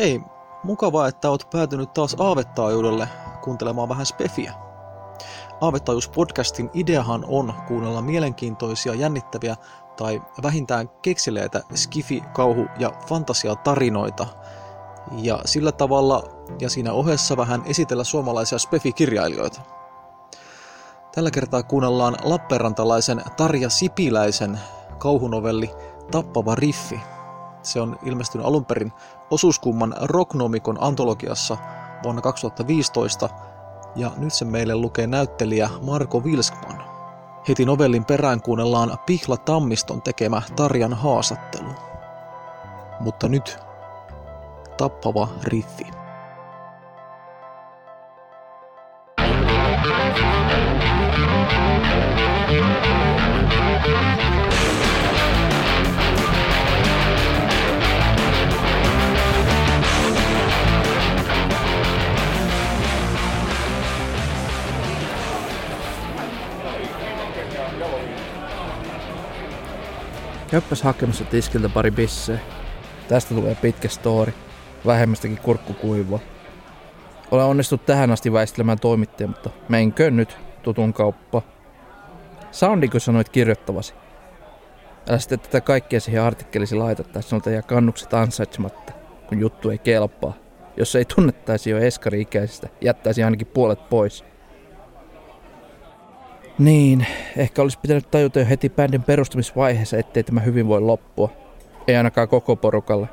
Hei, 0.00 0.20
mukavaa, 0.64 1.08
että 1.08 1.30
oot 1.30 1.50
päätynyt 1.50 1.92
taas 1.92 2.16
aavettaajuudelle 2.18 3.08
kuuntelemaan 3.44 3.88
vähän 3.88 4.06
spefiä. 4.06 4.54
Aavettaajuus-podcastin 5.60 6.70
ideahan 6.74 7.24
on 7.28 7.54
kuunnella 7.68 8.02
mielenkiintoisia, 8.02 8.94
jännittäviä 8.94 9.56
tai 9.96 10.22
vähintään 10.42 10.88
keksileitä 11.02 11.62
skifi, 11.74 12.22
kauhu 12.32 12.66
ja 12.78 12.92
fantasiatarinoita. 13.06 14.26
Ja 15.16 15.38
sillä 15.44 15.72
tavalla 15.72 16.22
ja 16.60 16.70
siinä 16.70 16.92
ohessa 16.92 17.36
vähän 17.36 17.62
esitellä 17.66 18.04
suomalaisia 18.04 18.58
spefi-kirjailijoita. 18.58 19.60
Tällä 21.14 21.30
kertaa 21.30 21.62
kuunnellaan 21.62 22.16
Lappeenrantalaisen 22.22 23.22
Tarja 23.36 23.70
Sipiläisen 23.70 24.60
kauhunovelli 24.98 25.70
Tappava 26.10 26.54
riffi. 26.54 27.00
Se 27.62 27.80
on 27.80 27.98
ilmestynyt 28.02 28.46
alun 28.46 28.64
perin 28.64 28.92
osuuskumman 29.30 29.94
Rocknomikon 30.00 30.78
antologiassa 30.80 31.56
vuonna 32.02 32.22
2015 32.22 33.28
ja 33.96 34.10
nyt 34.16 34.32
se 34.32 34.44
meille 34.44 34.74
lukee 34.74 35.06
näyttelijä 35.06 35.70
Marko 35.82 36.20
Wilskman. 36.20 36.82
Heti 37.48 37.64
novellin 37.64 38.04
perään 38.04 38.42
kuunnellaan 38.42 38.98
Pihla 39.06 39.36
Tammiston 39.36 40.02
tekemä 40.02 40.42
Tarjan 40.56 40.94
haastattelu. 40.94 41.70
Mutta 43.00 43.28
nyt 43.28 43.58
tappava 44.76 45.28
riffi. 45.44 45.99
Käyppäs 70.50 70.82
hakemassa 70.82 71.24
tiskiltä 71.24 71.68
pari 71.68 71.90
bisseä. 71.90 72.38
Tästä 73.08 73.34
tulee 73.34 73.54
pitkä 73.54 73.88
story. 73.88 74.32
Vähemmästäkin 74.86 75.38
kurkkukuivua. 75.38 76.20
Olen 77.30 77.46
onnistunut 77.46 77.86
tähän 77.86 78.10
asti 78.10 78.32
väistelemään 78.32 78.78
toimittaja, 78.80 79.28
mutta 79.28 79.50
menkö 79.68 80.10
nyt 80.10 80.36
tutun 80.62 80.92
kauppa. 80.92 81.42
Soundiko 82.50 82.98
sanoit 82.98 83.28
kirjoittavasi? 83.28 83.94
Älä 85.08 85.18
sitten 85.18 85.40
tätä 85.40 85.60
kaikkea 85.60 86.00
siihen 86.00 86.22
artikkelisi 86.22 86.74
laita, 86.74 87.04
tai 87.04 87.22
sinulta 87.22 87.50
jää 87.50 87.62
kannukset 87.62 88.14
ansaitsematta, 88.14 88.92
kun 89.26 89.40
juttu 89.40 89.70
ei 89.70 89.78
kelpaa. 89.78 90.34
Jos 90.76 90.96
ei 90.96 91.04
tunnettaisi 91.04 91.70
jo 91.70 91.78
eskari-ikäisistä, 91.78 92.68
jättäisi 92.80 93.22
ainakin 93.22 93.46
puolet 93.46 93.88
pois. 93.88 94.24
Niin, 96.60 97.06
ehkä 97.36 97.62
olisi 97.62 97.78
pitänyt 97.82 98.10
tajuta 98.10 98.38
jo 98.38 98.46
heti 98.46 98.70
bändin 98.70 99.02
perustamisvaiheessa, 99.02 99.98
ettei 99.98 100.22
tämä 100.22 100.40
hyvin 100.40 100.68
voi 100.68 100.80
loppua. 100.80 101.30
Ei 101.88 101.96
ainakaan 101.96 102.28
koko 102.28 102.56
porukalle. 102.56 103.08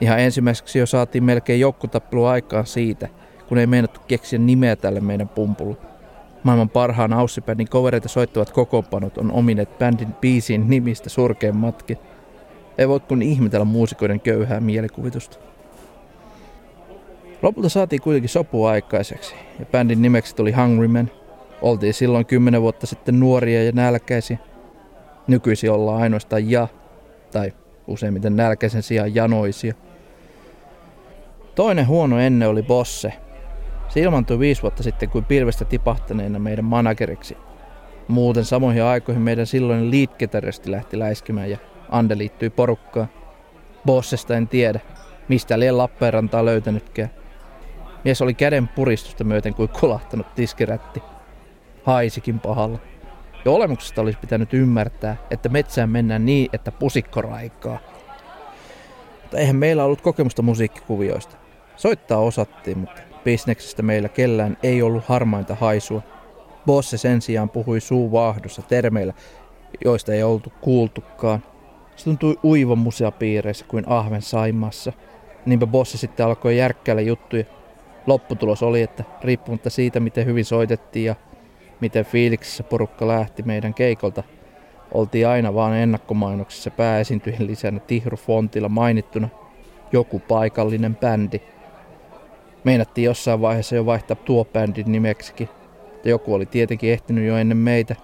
Ihan 0.00 0.20
ensimmäiseksi 0.20 0.78
jo 0.78 0.86
saatiin 0.86 1.24
melkein 1.24 1.60
joukkotappelu 1.60 2.24
aikaan 2.24 2.66
siitä, 2.66 3.08
kun 3.48 3.58
ei 3.58 3.66
meinattu 3.66 4.00
keksiä 4.08 4.38
nimeä 4.38 4.76
tälle 4.76 5.00
meidän 5.00 5.28
pumpulle. 5.28 5.76
Maailman 6.42 6.68
parhaan 6.68 7.12
aussibändin 7.12 7.68
kovereita 7.68 8.08
soittavat 8.08 8.50
kokoonpanot 8.50 9.18
on 9.18 9.32
omineet 9.32 9.78
bändin 9.78 10.12
biisiin 10.12 10.70
nimistä 10.70 11.08
surkeen 11.08 11.56
matki. 11.56 11.98
Ei 12.78 12.88
voi 12.88 13.00
kun 13.00 13.22
ihmetellä 13.22 13.64
muusikoiden 13.64 14.20
köyhää 14.20 14.60
mielikuvitusta. 14.60 15.36
Lopulta 17.42 17.68
saatiin 17.68 18.02
kuitenkin 18.02 18.28
sopu 18.28 18.64
aikaiseksi, 18.64 19.34
ja 19.58 19.66
bändin 19.66 20.02
nimeksi 20.02 20.36
tuli 20.36 20.52
Hungry 20.52 20.88
Man– 20.88 21.10
Oltiin 21.62 21.94
silloin 21.94 22.26
kymmenen 22.26 22.62
vuotta 22.62 22.86
sitten 22.86 23.20
nuoria 23.20 23.64
ja 23.64 23.72
nälkäisiä. 23.72 24.38
Nykyisin 25.26 25.70
ollaan 25.70 26.02
ainoastaan 26.02 26.50
ja, 26.50 26.68
tai 27.32 27.52
useimmiten 27.86 28.36
nälkäisen 28.36 28.82
sijaan 28.82 29.14
janoisia. 29.14 29.74
Toinen 31.54 31.86
huono 31.86 32.18
enne 32.18 32.46
oli 32.46 32.62
Bosse. 32.62 33.12
Se 33.88 34.00
ilmantui 34.00 34.38
viisi 34.38 34.62
vuotta 34.62 34.82
sitten 34.82 35.10
kuin 35.10 35.24
pilvestä 35.24 35.64
tipahtaneena 35.64 36.38
meidän 36.38 36.64
manageriksi. 36.64 37.36
Muuten 38.08 38.44
samoihin 38.44 38.84
aikoihin 38.84 39.22
meidän 39.22 39.46
silloinen 39.46 39.90
lead 39.90 40.28
lähti 40.66 40.98
läiskimään 40.98 41.50
ja 41.50 41.58
Ande 41.88 42.18
liittyi 42.18 42.50
porukkaan. 42.50 43.08
Bossesta 43.86 44.36
en 44.36 44.48
tiedä, 44.48 44.80
mistä 45.28 45.58
liian 45.58 45.78
Lappeenrantaa 45.78 46.44
löytänytkään. 46.44 47.10
Mies 48.04 48.22
oli 48.22 48.34
käden 48.34 48.68
puristusta 48.68 49.24
myöten 49.24 49.54
kuin 49.54 49.68
kolahtanut 49.68 50.34
tiskirätti 50.34 51.02
haisikin 51.84 52.40
pahalla. 52.40 52.78
Ja 53.44 53.50
olemuksesta 53.50 54.00
olisi 54.00 54.18
pitänyt 54.18 54.54
ymmärtää, 54.54 55.16
että 55.30 55.48
metsään 55.48 55.90
mennään 55.90 56.26
niin, 56.26 56.48
että 56.52 56.72
pusikko 56.72 57.22
raikaa. 57.22 57.78
Mutta 59.22 59.38
eihän 59.38 59.56
meillä 59.56 59.84
ollut 59.84 60.00
kokemusta 60.00 60.42
musiikkikuvioista. 60.42 61.36
Soittaa 61.76 62.18
osattiin, 62.18 62.78
mutta 62.78 63.02
bisneksestä 63.24 63.82
meillä 63.82 64.08
kellään 64.08 64.56
ei 64.62 64.82
ollut 64.82 65.04
harmainta 65.04 65.54
haisua. 65.54 66.02
Bosse 66.66 66.98
sen 66.98 67.22
sijaan 67.22 67.50
puhui 67.50 67.80
suu 67.80 68.12
vaahdossa 68.12 68.62
termeillä, 68.62 69.14
joista 69.84 70.12
ei 70.12 70.22
oltu 70.22 70.52
kuultukaan. 70.60 71.42
Se 71.96 72.04
tuntui 72.04 72.36
uivan 72.44 72.78
museapiireissä 72.78 73.64
kuin 73.68 73.84
ahven 73.88 74.22
saimassa. 74.22 74.92
Niinpä 75.46 75.66
Bosse 75.66 75.98
sitten 75.98 76.26
alkoi 76.26 76.58
järkkäillä 76.58 77.02
juttuja. 77.02 77.44
Lopputulos 78.06 78.62
oli, 78.62 78.82
että 78.82 79.04
riippumatta 79.22 79.70
siitä, 79.70 80.00
miten 80.00 80.26
hyvin 80.26 80.44
soitettiin 80.44 81.04
ja 81.04 81.14
miten 81.82 82.04
fiiliksissä 82.04 82.62
porukka 82.62 83.08
lähti 83.08 83.42
meidän 83.42 83.74
keikolta. 83.74 84.22
Oltiin 84.92 85.28
aina 85.28 85.54
vaan 85.54 85.76
ennakkomainoksissa 85.76 86.70
pääesiintyjen 86.70 87.46
lisänä 87.46 87.80
Tihru-fontilla 87.86 88.68
mainittuna 88.68 89.28
joku 89.92 90.18
paikallinen 90.18 90.96
bändi. 90.96 91.40
Meinattiin 92.64 93.04
jossain 93.04 93.40
vaiheessa 93.40 93.76
jo 93.76 93.86
vaihtaa 93.86 94.16
tuo 94.16 94.44
bändin 94.44 94.92
nimeksikin, 94.92 95.48
mutta 95.92 96.08
joku 96.08 96.34
oli 96.34 96.46
tietenkin 96.46 96.92
ehtinyt 96.92 97.24
jo 97.24 97.36
ennen 97.36 97.58
meitä. 97.58 97.96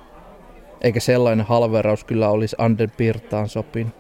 Eikä 0.81 1.01
sellainen 1.01 1.47
halveraus 1.47 2.05
kyllä 2.05 2.29
olisi 2.29 2.57
Anden 2.59 2.91
Pirtaan 2.91 3.49
sopinut. 3.49 3.95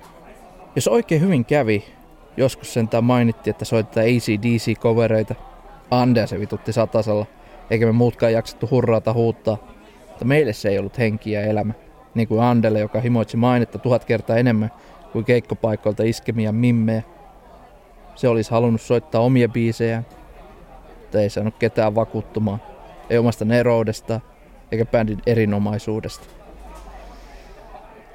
Jos 0.77 0.89
oikein 0.89 1.21
hyvin 1.21 1.45
kävi, 1.45 1.85
joskus 2.37 2.75
sentään 2.75 3.05
mainittiin, 3.05 3.53
että 3.53 3.65
soitetaan 3.65 4.07
ACDC-kovereita. 4.07 5.35
Andea 5.91 6.27
se 6.27 6.41
vitutti 6.41 6.73
satasella 6.73 7.27
eikä 7.71 7.87
me 7.87 7.93
muutkaan 7.93 8.33
jaksettu 8.33 8.69
hurraata 8.71 9.13
huuttaa. 9.13 9.59
Mutta 10.09 10.25
meille 10.25 10.53
se 10.53 10.69
ei 10.69 10.79
ollut 10.79 10.99
henki 10.99 11.33
ja 11.33 11.43
elämä. 11.43 11.75
Niin 12.15 12.29
kuin 12.29 12.41
Andelle, 12.41 12.81
joka 12.81 13.01
himoitsi 13.01 13.37
mainetta 13.37 13.79
tuhat 13.79 14.05
kertaa 14.05 14.37
enemmän 14.37 14.71
kuin 15.13 15.25
keikkopaikoilta 15.25 16.03
iskemiä 16.03 16.53
mimmejä. 16.53 17.03
Se 18.15 18.29
olisi 18.29 18.51
halunnut 18.51 18.81
soittaa 18.81 19.21
omia 19.21 19.49
biisejä, 19.49 20.03
mutta 20.99 21.21
ei 21.21 21.31
saanut 21.31 21.55
ketään 21.59 21.95
vakuuttumaan. 21.95 22.63
Ei 23.11 23.19
omasta 23.19 23.45
neroudesta 23.45 24.21
eikä 24.73 24.87
bändin 24.87 25.23
erinomaisuudesta. 25.27 26.27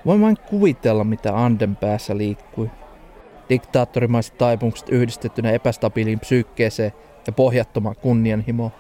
Voin 0.06 0.22
vain 0.22 0.38
kuvitella, 0.50 1.03
mitä 1.03 1.38
Anden 1.38 1.75
päässä 1.75 2.18
liikkui. 2.18 2.70
Diktaattorimaiset 3.50 4.38
taipumukset 4.38 4.90
yhdistettynä 4.90 5.52
epästabiiliin 5.52 6.20
psyykkeeseen 6.20 6.94
ja 7.28 7.34
pohjattomaan 7.34 7.96
kunnianhimoon. 8.02 8.72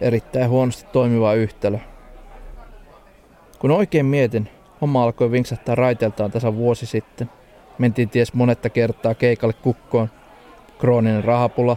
Erittäin 0.00 0.50
huonosti 0.50 0.86
toimiva 0.92 1.34
yhtälö. 1.34 1.78
Kun 3.58 3.70
oikein 3.70 4.06
mietin, 4.06 4.48
homma 4.80 5.02
alkoi 5.02 5.30
vinksahtaa 5.30 5.74
raiteeltaan 5.74 6.30
tasan 6.30 6.56
vuosi 6.56 6.86
sitten. 6.86 7.30
Mentiin 7.78 8.10
ties 8.10 8.34
monetta 8.34 8.70
kertaa 8.70 9.14
keikalle 9.14 9.54
kukkoon. 9.62 10.10
Krooninen 10.78 11.24
rahapula 11.24 11.76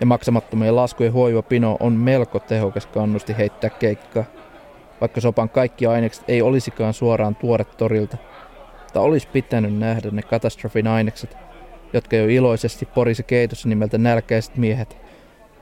ja 0.00 0.06
maksamattomien 0.06 0.76
laskujen 0.76 1.12
huojuva 1.12 1.42
pino 1.42 1.76
on 1.80 1.92
melko 1.92 2.38
tehokas 2.38 2.86
kannusti 2.86 3.36
heittää 3.38 3.70
keikkaa. 3.70 4.24
Vaikka 5.00 5.20
sopan 5.20 5.48
kaikki 5.48 5.86
ainekset 5.86 6.24
ei 6.28 6.42
olisikaan 6.42 6.94
suoraan 6.94 7.36
tuoret 7.36 7.76
torilta. 7.76 8.16
Tai 8.92 9.02
olisi 9.02 9.28
pitänyt 9.28 9.78
nähdä 9.78 10.10
ne 10.10 10.22
katastrofin 10.22 10.86
ainekset, 10.86 11.36
jotka 11.92 12.16
jo 12.16 12.28
iloisesti 12.28 12.86
porisi 12.86 13.22
keitossa 13.22 13.68
nimeltä 13.68 13.98
nälkäiset 13.98 14.56
miehet. 14.56 14.96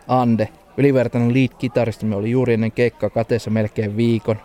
Ande, 0.09 0.49
Ylivertainen 0.77 1.35
lead-kitaristimme 1.35 2.17
oli 2.17 2.31
juuri 2.31 2.55
ennen 2.55 2.73
keikkaa 2.73 3.11
kateessa 3.11 3.51
melkein 3.51 3.97
viikon. 3.97 4.37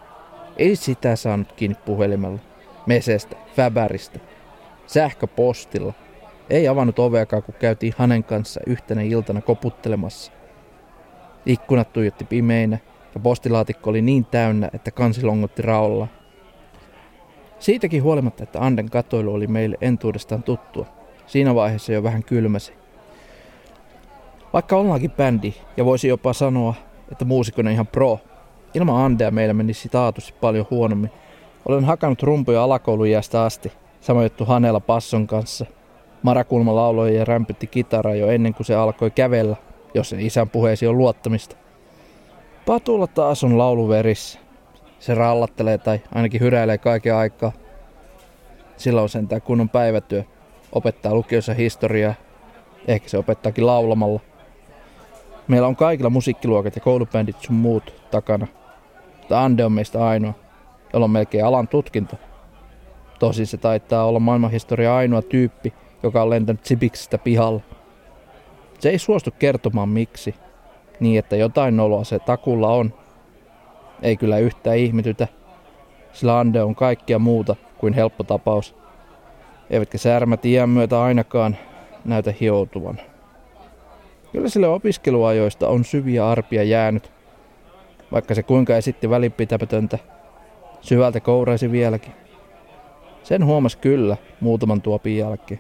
Ei 0.58 0.76
sitä 0.76 1.16
saanut 1.16 1.52
kiinni 1.52 1.78
puhelimella. 1.86 2.40
Mesestä, 2.86 3.36
Fäbäristä, 3.56 4.20
sähköpostilla. 4.88 5.94
Ei 6.50 6.68
avannut 6.68 7.00
oveakaan, 7.00 7.44
kun 7.44 7.56
käytiin 7.60 7.94
hänen 7.98 8.24
kanssa 8.24 8.62
yhtenä 8.68 9.02
iltana 9.02 9.42
koputtelemassa. 9.42 10.32
Ikkunat 11.46 11.94
tuijotti 11.94 12.26
pimeinä 12.26 12.78
ja 13.14 13.20
postilaatikko 13.20 13.90
oli 13.90 14.02
niin 14.02 14.26
täynnä, 14.26 14.70
että 14.74 14.92
kansi 14.92 15.24
longotti 15.24 15.62
raolla. 15.62 16.08
Siitäkin 17.60 18.04
huolimatta, 18.04 18.44
että 18.44 18.60
Anden 18.60 18.90
katoilu 18.90 19.34
oli 19.34 19.48
meille 19.48 19.78
entuudestaan 19.82 20.44
tuttua. 20.44 20.86
Siinä 21.28 21.56
vaiheessa 21.56 21.94
jo 21.94 22.04
vähän 22.04 22.24
kylmäsi. 22.24 22.81
Vaikka 24.54 24.76
ollaankin 24.76 25.12
bändi 25.12 25.54
ja 25.78 25.86
voisi 25.86 26.08
jopa 26.08 26.34
sanoa, 26.34 26.74
että 27.12 27.26
muusikona 27.26 27.70
ihan 27.70 27.88
pro, 27.88 28.20
ilman 28.74 29.06
Andea 29.06 29.32
meillä 29.32 29.54
menisi 29.54 29.90
taatusti 29.90 30.34
paljon 30.42 30.66
huonommin. 30.70 31.12
Olen 31.66 31.86
hakannut 31.86 32.24
rumpuja 32.24 32.64
alakoulujäästä 32.64 33.44
asti, 33.44 33.72
sama 34.02 34.24
juttu 34.24 34.46
Hanella 34.46 34.80
Passon 34.80 35.28
kanssa. 35.28 35.66
Marakulma 36.24 36.76
lauloi 36.76 37.16
ja 37.16 37.26
rämpytti 37.26 37.68
kitaraa 37.68 38.16
jo 38.16 38.28
ennen 38.28 38.54
kuin 38.54 38.66
se 38.66 38.76
alkoi 38.76 39.12
kävellä, 39.12 39.56
jos 39.94 40.10
sen 40.10 40.20
isän 40.20 40.50
puheesi 40.50 40.88
on 40.88 40.98
luottamista. 40.98 41.56
Patulla 42.66 43.08
taas 43.08 43.44
on 43.44 43.58
lauluverissä. 43.58 44.40
Se 45.00 45.16
rallattelee 45.16 45.78
tai 45.78 46.00
ainakin 46.16 46.42
hyräilee 46.42 46.78
kaiken 46.78 47.16
aikaa. 47.16 47.52
Sillä 48.78 49.02
on 49.02 49.10
sentään 49.10 49.42
kunnon 49.42 49.70
päivätyö. 49.70 50.24
Opettaa 50.72 51.14
lukiossa 51.14 51.54
historiaa. 51.54 52.14
Ehkä 52.88 53.10
se 53.10 53.18
opettaakin 53.18 53.66
laulamalla. 53.66 54.20
Meillä 55.48 55.68
on 55.68 55.76
kaikilla 55.76 56.10
musiikkiluokat 56.10 56.76
ja 56.76 56.82
koulubändit 56.82 57.40
sun 57.40 57.56
muut 57.56 57.94
takana. 58.12 58.48
Mutta 59.18 59.44
Ande 59.44 59.66
on 59.66 59.72
meistä 59.72 60.06
ainoa, 60.06 60.34
jolla 60.94 61.04
on 61.04 61.12
melkein 61.12 61.46
alan 61.46 61.68
tutkinto. 61.68 62.16
Tosin 63.20 63.48
se 63.48 63.58
taitaa 63.58 64.06
olla 64.06 64.20
maailmanhistoria 64.20 64.96
ainoa 64.96 65.22
tyyppi, 65.22 65.74
joka 66.04 66.22
on 66.22 66.30
lentänyt 66.30 66.66
Sibiksistä 66.66 67.18
pihalle. 67.18 67.64
Se 68.80 68.90
ei 68.90 69.00
suostu 69.00 69.32
kertomaan 69.40 69.90
miksi, 69.90 70.36
niin 71.00 71.20
että 71.20 71.36
jotain 71.36 71.78
noloa 71.78 72.04
se 72.04 72.20
takulla 72.20 72.70
on. 72.70 72.94
Ei 74.02 74.18
kyllä 74.18 74.38
yhtään 74.38 74.78
ihmetytä, 74.78 75.28
sillä 76.14 76.40
Ande 76.40 76.64
on 76.64 76.76
kaikkia 76.76 77.20
muuta 77.20 77.56
kuin 77.78 77.94
helppo 77.94 78.24
tapaus. 78.24 78.76
Eivätkä 79.70 79.98
särmät 79.98 80.46
iän 80.46 80.70
myötä 80.70 81.02
ainakaan 81.02 81.58
näytä 82.06 82.34
hioutuvan. 82.40 83.00
Kyllä 84.32 84.50
sille 84.50 84.68
opiskeluajoista 84.68 85.68
on 85.68 85.86
syviä 85.86 86.30
arpia 86.30 86.64
jäänyt, 86.64 87.12
vaikka 88.12 88.36
se 88.36 88.44
kuinka 88.44 88.78
esitti 88.78 89.10
välinpitämätöntä. 89.10 90.00
Syvältä 90.82 91.20
kouraisi 91.20 91.72
vieläkin. 91.72 92.14
Sen 93.24 93.46
huomas 93.46 93.76
kyllä 93.76 94.18
muutaman 94.40 94.82
tuopin 94.82 95.18
jälkeen. 95.18 95.60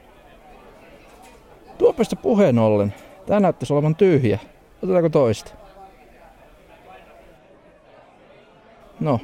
Tuopesta 1.77 2.15
puheen 2.15 2.59
ollen, 2.59 2.93
tää 3.25 3.39
näyttäisi 3.39 3.73
olevan 3.73 3.95
tyhjä. 3.95 4.39
Otetaanko 4.83 5.09
toista? 5.09 5.51
No, 8.99 9.19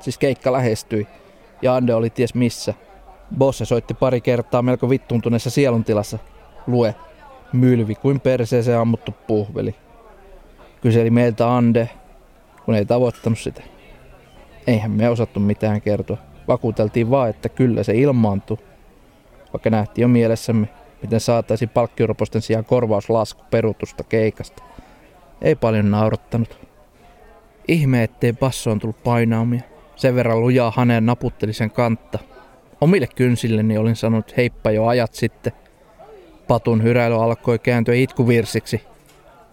siis 0.00 0.18
keikka 0.18 0.52
lähestyi 0.52 1.06
ja 1.62 1.74
Ande 1.74 1.94
oli 1.94 2.10
ties 2.10 2.34
missä. 2.34 2.74
Bosse 3.38 3.64
soitti 3.64 3.94
pari 3.94 4.20
kertaa 4.20 4.62
melko 4.62 4.90
vittuuntuneessa 4.90 5.50
sieluntilassa. 5.50 6.18
Lue, 6.66 6.94
mylvi 7.52 7.94
kuin 7.94 8.20
perseeseen 8.20 8.78
ammuttu 8.78 9.14
puhveli. 9.26 9.74
Kyseli 10.80 11.10
meiltä 11.10 11.56
Ande, 11.56 11.90
kun 12.64 12.74
ei 12.74 12.84
tavoittanut 12.84 13.38
sitä. 13.38 13.62
Eihän 14.66 14.90
me 14.90 15.08
osattu 15.08 15.40
mitään 15.40 15.80
kertoa. 15.80 16.16
Vakuuteltiin 16.48 17.10
vaan, 17.10 17.30
että 17.30 17.48
kyllä 17.48 17.82
se 17.82 17.94
ilmaantui. 17.94 18.58
Vaikka 19.52 19.70
nähtiin 19.70 20.02
jo 20.02 20.08
mielessämme, 20.08 20.68
miten 21.02 21.20
saataisiin 21.20 21.68
palkkioroposten 21.68 22.42
sijaan 22.42 22.64
korvauslasku 22.64 23.42
perutusta 23.50 24.04
keikasta. 24.04 24.62
Ei 25.42 25.54
paljon 25.54 25.90
naurattanut. 25.90 26.58
Ihme, 27.68 28.02
ettei 28.02 28.34
on 28.70 28.78
tullut 28.78 29.02
painaumia. 29.02 29.60
Sen 29.96 30.14
verran 30.14 30.40
lujaa 30.40 30.70
haneen 30.70 31.06
naputteli 31.06 31.52
sen 31.52 31.70
kantta. 31.70 32.18
Omille 32.80 33.06
kynsilleni 33.06 33.78
olin 33.78 33.96
sanonut 33.96 34.36
heippa 34.36 34.70
jo 34.70 34.86
ajat 34.86 35.14
sitten. 35.14 35.52
Patun 36.48 36.82
hyräily 36.82 37.22
alkoi 37.22 37.58
kääntyä 37.58 37.94
itkuvirsiksi. 37.94 38.82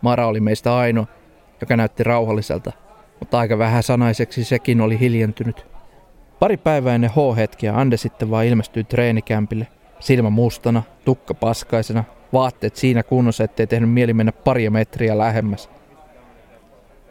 Mara 0.01 0.27
oli 0.27 0.39
meistä 0.39 0.77
ainoa, 0.77 1.05
joka 1.61 1.77
näytti 1.77 2.03
rauhalliselta, 2.03 2.71
mutta 3.19 3.39
aika 3.39 3.57
vähän 3.57 3.83
sanaiseksi 3.83 4.43
sekin 4.43 4.81
oli 4.81 4.99
hiljentynyt. 4.99 5.65
Pari 6.39 6.57
päivää 6.57 6.95
ennen 6.95 7.09
H-hetkiä 7.09 7.75
Ande 7.75 7.97
sitten 7.97 8.31
vaan 8.31 8.45
ilmestyi 8.45 8.83
treenikämpille. 8.83 9.67
Silmä 9.99 10.29
mustana, 10.29 10.83
tukka 11.05 11.33
paskaisena, 11.33 12.03
vaatteet 12.33 12.75
siinä 12.75 13.03
kunnossa, 13.03 13.43
ettei 13.43 13.67
tehnyt 13.67 13.89
mieli 13.91 14.13
mennä 14.13 14.31
paria 14.31 14.71
metriä 14.71 15.17
lähemmäs. 15.17 15.69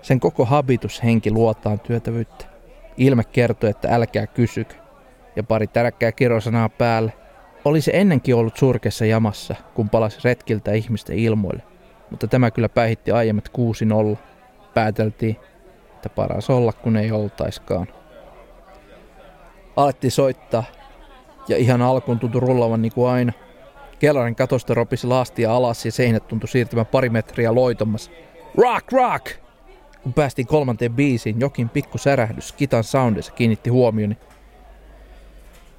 Sen 0.02 0.20
koko 0.20 0.44
habitus 0.44 1.02
henki 1.04 1.31
luotaan 1.31 1.81
työtävyyttä. 1.81 2.44
Ilme 2.96 3.25
kertoi, 3.25 3.70
että 3.70 3.94
älkää 3.94 4.26
kysykö. 4.26 4.75
Ja 5.36 5.42
pari 5.42 5.66
tärkeää 5.66 6.12
kirosanaa 6.12 6.69
päälle. 6.69 7.12
Oli 7.64 7.81
se 7.81 7.90
ennenkin 7.94 8.34
ollut 8.34 8.56
surkessa 8.56 9.05
jamassa, 9.05 9.55
kun 9.75 9.90
palasi 9.90 10.19
retkiltä 10.25 10.72
ihmisten 10.72 11.19
ilmoille. 11.19 11.62
Mutta 12.11 12.26
tämä 12.26 12.50
kyllä 12.50 12.69
päihitti 12.69 13.11
aiemmat 13.11 13.50
6-0. 14.14 14.19
Pääteltiin, 14.75 15.37
että 15.94 16.08
paras 16.08 16.50
olla 16.50 16.72
kun 16.72 16.96
ei 16.96 17.12
oltaiskaan. 17.12 17.87
Alettiin 19.76 20.11
soittaa, 20.11 20.64
ja 21.49 21.56
ihan 21.56 21.82
alkuun 21.82 22.19
tuntui 22.19 22.40
rullavan 22.40 22.82
niin 22.82 22.93
kuin 22.93 23.11
aina. 23.11 23.32
Kellarin 23.99 24.34
katosta 24.34 24.75
ropisi 24.75 25.06
lastia 25.06 25.56
alas 25.56 25.87
ja 25.87 25.93
seinät 25.93 26.28
tuntui 26.28 26.49
siirtymään 26.49 26.87
pari 26.87 27.08
metriä 27.08 27.55
loitomassa. 27.55 28.10
Rock, 28.58 28.93
rock! 28.93 29.26
Kun 30.02 30.12
päästiin 30.12 30.46
kolmanteen 30.46 30.93
biisiin, 30.93 31.40
jokin 31.40 31.69
pikku 31.69 31.99
särähdys 31.99 32.52
kitan 32.52 32.84
soundissa 32.84 33.32
kiinnitti 33.32 33.70
huomioni. 33.70 34.17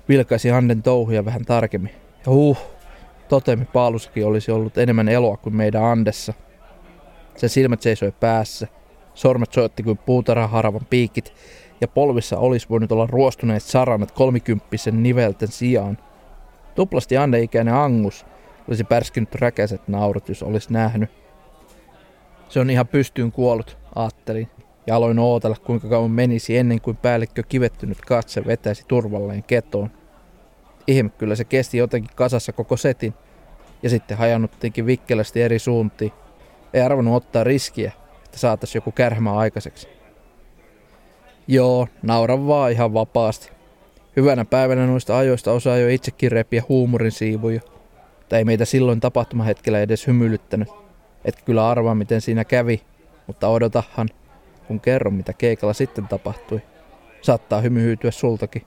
Vilkaisi 0.09 0.51
Anden 0.51 0.83
touhuja 0.83 1.25
vähän 1.25 1.45
tarkemmin. 1.45 1.91
Ja 2.25 2.31
huh, 2.31 2.57
totemi 3.29 3.65
Paaluskin 3.65 4.25
olisi 4.25 4.51
ollut 4.51 4.77
enemmän 4.77 5.09
eloa 5.09 5.37
kuin 5.37 5.55
meidän 5.55 5.83
Andessa. 5.83 6.33
Sen 7.35 7.49
silmät 7.49 7.81
seisoi 7.81 8.11
päässä. 8.19 8.67
Sormet 9.13 9.53
soitti 9.53 9.83
kuin 9.83 9.97
puutarhaharavan 9.97 10.85
piikit 10.89 11.33
ja 11.81 11.87
polvissa 11.87 12.37
olisi 12.37 12.69
voinut 12.69 12.91
olla 12.91 13.07
ruostuneet 13.07 13.63
saranat 13.63 14.11
kolmikymppisen 14.11 15.03
nivelten 15.03 15.47
sijaan. 15.47 15.97
Tuplasti 16.75 17.17
Ande-ikäinen 17.17 17.73
Angus 17.73 18.25
olisi 18.67 18.83
pärskinyt 18.83 19.35
räkäiset 19.35 19.87
naurut, 19.87 20.29
jos 20.29 20.43
olisi 20.43 20.73
nähnyt. 20.73 21.09
Se 22.49 22.59
on 22.59 22.69
ihan 22.69 22.87
pystyyn 22.87 23.31
kuollut, 23.31 23.77
ajattelin, 23.95 24.47
ja 24.87 24.95
aloin 24.95 25.19
ootella 25.19 25.55
kuinka 25.63 25.87
kauan 25.87 26.11
menisi 26.11 26.57
ennen 26.57 26.81
kuin 26.81 26.97
päällikkö 26.97 27.43
kivettynyt 27.49 28.01
katse 28.01 28.45
vetäisi 28.45 28.85
turvalleen 28.87 29.43
ketoon. 29.43 29.91
Ihme 30.87 31.09
kyllä 31.09 31.35
se 31.35 31.43
kesti 31.43 31.77
jotenkin 31.77 32.15
kasassa 32.15 32.53
koko 32.53 32.77
setin, 32.77 33.13
ja 33.83 33.89
sitten 33.89 34.17
hajannuttiinkin 34.17 34.85
vikkelästi 34.85 35.41
eri 35.41 35.59
suuntiin. 35.59 36.11
Ei 36.73 36.81
arvannut 36.81 37.15
ottaa 37.15 37.43
riskiä, 37.43 37.91
että 38.25 38.39
saataisiin 38.39 38.77
joku 38.77 38.91
kärhmä 38.91 39.33
aikaiseksi. 39.33 39.87
Joo, 41.47 41.87
nauran 42.03 42.47
vaan 42.47 42.71
ihan 42.71 42.93
vapaasti. 42.93 43.51
Hyvänä 44.15 44.45
päivänä 44.45 44.87
noista 44.87 45.17
ajoista 45.17 45.51
osaa 45.51 45.77
jo 45.77 45.89
itsekin 45.89 46.31
repiä 46.31 46.63
huumorin 46.69 47.11
siivuja. 47.11 47.61
Tai 48.29 48.39
ei 48.39 48.45
meitä 48.45 48.65
silloin 48.65 48.99
tapahtumahetkellä 48.99 49.79
edes 49.79 50.07
hymyilyttänyt. 50.07 50.67
Et 51.25 51.41
kyllä 51.41 51.69
arvaa 51.69 51.95
miten 51.95 52.21
siinä 52.21 52.43
kävi, 52.43 52.81
mutta 53.27 53.47
odotahan, 53.47 54.09
kun 54.67 54.79
kerron 54.79 55.13
mitä 55.13 55.33
keikalla 55.33 55.73
sitten 55.73 56.07
tapahtui. 56.07 56.61
Saattaa 57.21 57.61
hymyhyytyä 57.61 58.11
sultakin. 58.11 58.61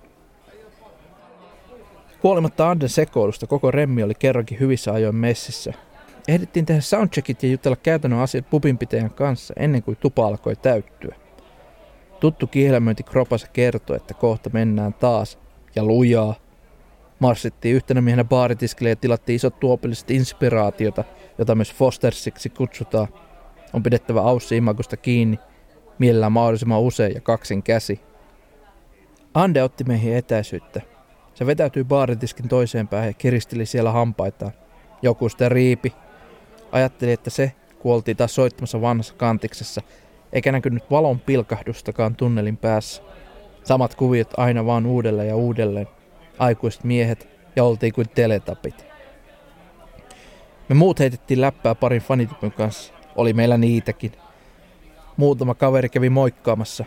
Huolimatta 2.23 2.71
Anden 2.71 2.89
sekoilusta 2.89 3.47
koko 3.47 3.71
remmi 3.71 4.03
oli 4.03 4.15
kerrankin 4.15 4.61
hyvissä 4.61 4.93
ajoin 4.93 5.17
messissä. 5.17 5.73
Ehdittiin 6.29 6.67
tehdä 6.67 6.81
soundcheckit 6.81 7.43
ja 7.43 7.49
jutella 7.49 7.77
käytännön 7.77 8.21
asiat 8.21 8.51
pupinpitäjän 8.51 9.11
kanssa 9.11 9.55
ennen 9.57 9.83
kuin 9.83 9.97
tupa 9.97 10.27
alkoi 10.27 10.57
täyttyä. 10.57 11.17
Tuttu 12.21 12.47
kihelmöinti 12.47 13.03
kropassa 13.03 13.47
kertoi, 13.53 13.97
että 13.97 14.15
kohta 14.15 14.51
mennään 14.53 14.95
taas, 14.95 15.39
ja 15.77 15.85
lujaa. 15.85 16.35
Marssittiin 17.19 17.75
yhtenä 17.75 18.01
miehenä 18.01 18.25
baaritiskille 18.25 18.91
ja 18.91 18.97
tilattiin 18.97 19.37
isot 19.37 19.61
tuopilliset 19.61 20.11
inspiraatiota, 20.11 21.05
jota 21.39 21.55
myös 21.55 21.75
Fostersiksi 21.75 22.49
kutsutaan. 22.49 23.09
On 23.73 23.83
pidettävä 23.83 24.21
Aussi 24.21 24.57
imagosta 24.57 24.97
kiinni, 24.97 25.39
mielellään 25.99 26.33
mahdollisimman 26.33 26.81
usein 26.81 27.15
ja 27.15 27.21
kaksin 27.21 27.63
käsi. 27.63 28.01
Ande 29.35 29.63
otti 29.63 29.85
meihin 29.85 30.17
etäisyyttä. 30.17 30.81
Se 31.35 31.47
vetäytyi 31.47 31.85
baaritiskin 31.85 32.49
toiseen 32.49 32.89
päähän 32.89 33.09
ja 33.09 33.15
kiristeli 33.15 33.67
siellä 33.67 33.93
hampaitaan. 33.93 34.53
Joku 35.03 35.29
sitä 35.29 35.49
riipi. 35.49 35.93
Ajatteli, 36.73 37.13
että 37.13 37.31
se 37.31 37.53
kuoltiin 37.79 38.17
taas 38.17 38.35
soittamassa 38.35 38.81
vanhassa 38.81 39.15
kantiksessa– 39.15 39.83
eikä 40.33 40.53
näkynyt 40.53 40.91
valon 40.91 41.21
pilkahdustakaan 41.21 42.17
tunnelin 42.17 42.57
päässä. 42.57 43.03
Samat 43.65 43.95
kuviot 43.95 44.31
aina 44.37 44.67
vaan 44.67 44.87
uudelleen 44.87 45.29
ja 45.29 45.37
uudelleen. 45.37 45.89
Aikuiset 46.39 46.85
miehet 46.85 47.29
ja 47.57 47.65
oltiin 47.65 47.93
kuin 47.93 48.09
teletapit. 48.09 48.87
Me 50.69 50.75
muut 50.75 51.01
heitettiin 51.01 51.41
läppää 51.41 51.75
parin 51.75 52.03
fanitypyn 52.03 52.53
kanssa. 52.53 52.93
Oli 53.17 53.33
meillä 53.33 53.59
niitäkin. 53.59 54.13
Muutama 55.19 55.55
kaveri 55.55 55.89
kävi 55.89 56.11
moikkaamassa. 56.11 56.85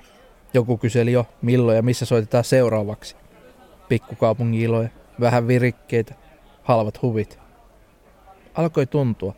Joku 0.53 0.77
kyseli 0.77 1.11
jo, 1.11 1.25
milloin 1.41 1.75
ja 1.75 1.81
missä 1.81 2.05
soitetaan 2.05 2.43
seuraavaksi. 2.43 3.15
Pikkukaupungin 3.89 4.61
iloja, 4.61 4.89
vähän 5.19 5.47
virikkeitä, 5.47 6.15
halvat 6.63 7.01
huvit. 7.01 7.39
Alkoi 8.53 8.85
tuntua, 8.85 9.33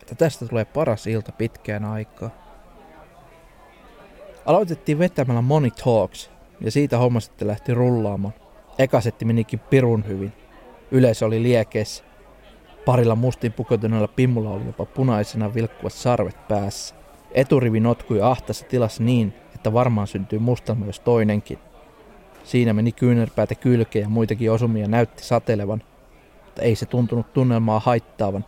että 0.00 0.14
tästä 0.14 0.46
tulee 0.46 0.64
paras 0.64 1.06
ilta 1.06 1.32
pitkään 1.32 1.84
aikaa. 1.84 2.30
Aloitettiin 4.46 4.98
vetämällä 4.98 5.42
Money 5.42 5.70
Talks, 5.84 6.30
ja 6.60 6.70
siitä 6.70 6.98
homma 6.98 7.20
sitten 7.20 7.48
lähti 7.48 7.74
rullaamaan. 7.74 8.34
Eka 8.78 9.00
setti 9.00 9.24
menikin 9.24 9.58
pirun 9.58 10.06
hyvin. 10.06 10.32
Yleisö 10.90 11.26
oli 11.26 11.42
liekeissä. 11.42 12.04
Parilla 12.84 13.14
mustiin 13.14 13.52
pukeutuneella 13.52 14.08
pimmulla 14.08 14.50
oli 14.50 14.66
jopa 14.66 14.86
punaisena 14.86 15.54
vilkkuvat 15.54 15.92
sarvet 15.92 16.48
päässä. 16.48 17.01
Eturivi 17.34 17.80
notkui 17.80 18.20
ahtassa 18.20 18.66
tilassa 18.66 19.02
niin, 19.02 19.32
että 19.54 19.72
varmaan 19.72 20.06
syntyy 20.06 20.38
mustelma 20.38 20.86
jos 20.86 21.00
toinenkin. 21.00 21.58
Siinä 22.44 22.72
meni 22.72 22.92
kyynärpäätä 22.92 23.54
kylkeä 23.54 24.02
ja 24.02 24.08
muitakin 24.08 24.52
osumia 24.52 24.88
näytti 24.88 25.24
satelevan, 25.24 25.82
mutta 26.44 26.62
ei 26.62 26.74
se 26.74 26.86
tuntunut 26.86 27.32
tunnelmaa 27.32 27.80
haittaavan. 27.80 28.44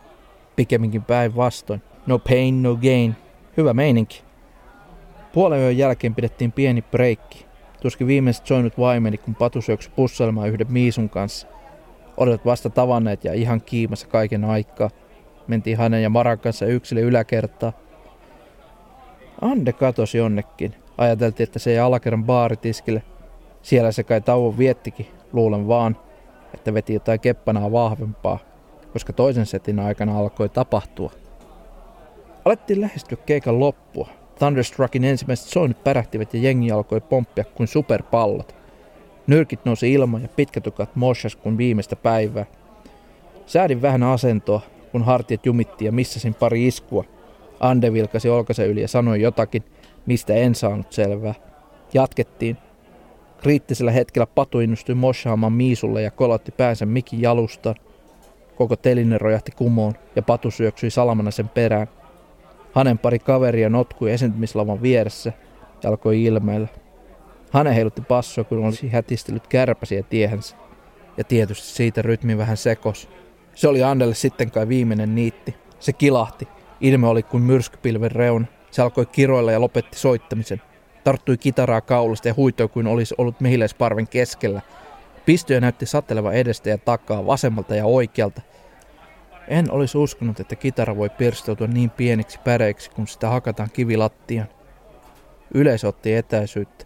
Pikemminkin 0.55 1.03
päinvastoin. 1.03 1.81
No 2.07 2.19
pain, 2.19 2.63
no 2.63 2.75
gain. 2.75 3.15
Hyvä 3.57 3.73
meininki. 3.73 4.23
Puolen 5.33 5.59
yön 5.59 5.77
jälkeen 5.77 6.15
pidettiin 6.15 6.51
pieni 6.51 6.81
breikki. 6.81 7.45
Tuskin 7.81 8.07
viimeiset 8.07 8.47
soinut 8.47 8.77
vaimeni, 8.77 9.17
kun 9.17 9.35
Patu 9.35 9.61
syöksy 9.61 9.89
pussailemaan 9.95 10.49
yhden 10.49 10.71
Miisun 10.71 11.09
kanssa. 11.09 11.47
Olet 12.17 12.45
vasta 12.45 12.69
tavanneet 12.69 13.23
ja 13.23 13.33
ihan 13.33 13.61
kiimassa 13.61 14.07
kaiken 14.07 14.45
aikaa. 14.45 14.89
Mentiin 15.47 15.77
hänen 15.77 16.03
ja 16.03 16.09
Maran 16.09 16.39
kanssa 16.39 16.65
yksille 16.65 17.01
yläkertaa. 17.01 17.73
Ande 19.41 19.73
katosi 19.73 20.17
jonnekin. 20.17 20.75
Ajateltiin, 20.97 21.43
että 21.43 21.59
se 21.59 21.71
ei 21.71 21.79
alakerran 21.79 22.23
baaritiskille. 22.23 23.03
Siellä 23.61 23.91
se 23.91 24.03
kai 24.03 24.21
tauon 24.21 24.57
viettikin, 24.57 25.07
luulen 25.33 25.67
vaan, 25.67 25.97
että 26.53 26.73
veti 26.73 26.93
jotain 26.93 27.19
keppanaa 27.19 27.71
vahvempaa, 27.71 28.39
koska 28.93 29.13
toisen 29.13 29.45
setin 29.45 29.79
aikana 29.79 30.19
alkoi 30.19 30.49
tapahtua. 30.49 31.11
Alettiin 32.45 32.81
lähestyä 32.81 33.17
keikan 33.25 33.59
loppua. 33.59 34.09
Thunderstruckin 34.39 35.03
ensimmäiset 35.03 35.47
soinnit 35.47 35.83
pärähtivät 35.83 36.33
ja 36.33 36.39
jengi 36.39 36.71
alkoi 36.71 37.01
pomppia 37.01 37.43
kuin 37.43 37.67
superpallot. 37.67 38.55
Nyrkit 39.27 39.65
nousi 39.65 39.93
ilmaan 39.93 40.23
ja 40.23 40.29
pitkätukat 40.35 40.95
moshas 40.95 41.35
kuin 41.35 41.57
viimeistä 41.57 41.95
päivää. 41.95 42.45
Säädin 43.45 43.81
vähän 43.81 44.03
asentoa, 44.03 44.61
kun 44.91 45.03
hartiat 45.03 45.45
jumittiin 45.45 45.85
ja 45.85 45.91
missasin 45.91 46.33
pari 46.33 46.67
iskua. 46.67 47.03
Ande 47.69 47.93
vilkasi 47.93 48.29
olkansa 48.29 48.63
yli 48.63 48.81
ja 48.81 48.87
sanoi 48.87 49.21
jotakin, 49.21 49.63
mistä 50.05 50.33
en 50.33 50.55
saanut 50.55 50.93
selvää. 50.93 51.33
Jatkettiin. 51.93 52.57
Kriittisellä 53.37 53.91
hetkellä 53.91 54.27
Patu 54.27 54.59
innostui 54.59 54.95
moshaamaan 54.95 55.53
Miisulle 55.53 56.01
ja 56.01 56.11
kolotti 56.11 56.51
päänsä 56.51 56.85
mikin 56.85 57.21
jalustaan. 57.21 57.75
Koko 58.55 58.75
teline 58.75 59.17
rojahti 59.17 59.51
kumoon 59.51 59.93
ja 60.15 60.21
Patu 60.21 60.51
syöksyi 60.51 60.89
salamana 60.89 61.31
sen 61.31 61.49
perään. 61.49 61.87
Hanen 62.73 62.97
pari 62.97 63.19
kaveria 63.19 63.69
notkui 63.69 64.11
esiintymislavan 64.11 64.81
vieressä 64.81 65.33
ja 65.83 65.89
alkoi 65.89 66.23
ilmeillä. 66.23 66.67
Hane 67.51 67.75
heilutti 67.75 68.01
passoa, 68.01 68.43
kun 68.43 68.65
olisi 68.65 68.89
hätistellyt 68.89 69.47
kärpäsiä 69.47 70.03
tiehensä. 70.03 70.55
Ja 71.17 71.23
tietysti 71.23 71.67
siitä 71.67 72.01
rytmi 72.01 72.37
vähän 72.37 72.57
sekos. 72.57 73.09
Se 73.55 73.67
oli 73.67 73.83
Andelle 73.83 74.15
sitten 74.15 74.51
kai 74.51 74.67
viimeinen 74.67 75.15
niitti. 75.15 75.55
Se 75.79 75.93
kilahti. 75.93 76.47
Ilme 76.81 77.07
oli 77.07 77.23
kuin 77.23 77.43
myrskypilven 77.43 78.11
reuna. 78.11 78.45
Se 78.71 78.81
alkoi 78.81 79.05
kiroilla 79.05 79.51
ja 79.51 79.61
lopetti 79.61 79.99
soittamisen. 79.99 80.61
Tarttui 81.03 81.37
kitaraa 81.37 81.81
kaulasta 81.81 82.27
ja 82.27 82.33
huitoi 82.37 82.67
kuin 82.67 82.87
olisi 82.87 83.15
ollut 83.17 83.41
mehiläisparven 83.41 84.07
keskellä. 84.07 84.61
Pistoja 85.25 85.61
näytti 85.61 85.85
sateleva 85.85 86.31
edestä 86.31 86.69
ja 86.69 86.77
takaa, 86.77 87.25
vasemmalta 87.25 87.75
ja 87.75 87.85
oikealta. 87.85 88.41
En 89.47 89.71
olisi 89.71 89.97
uskonut, 89.97 90.39
että 90.39 90.55
kitara 90.55 90.97
voi 90.97 91.09
pirstoutua 91.09 91.67
niin 91.67 91.89
pieniksi 91.89 92.39
päreiksi, 92.43 92.91
kun 92.91 93.07
sitä 93.07 93.29
hakataan 93.29 93.69
kivilattian. 93.73 94.47
Yleisö 95.53 95.87
otti 95.87 96.13
etäisyyttä. 96.13 96.85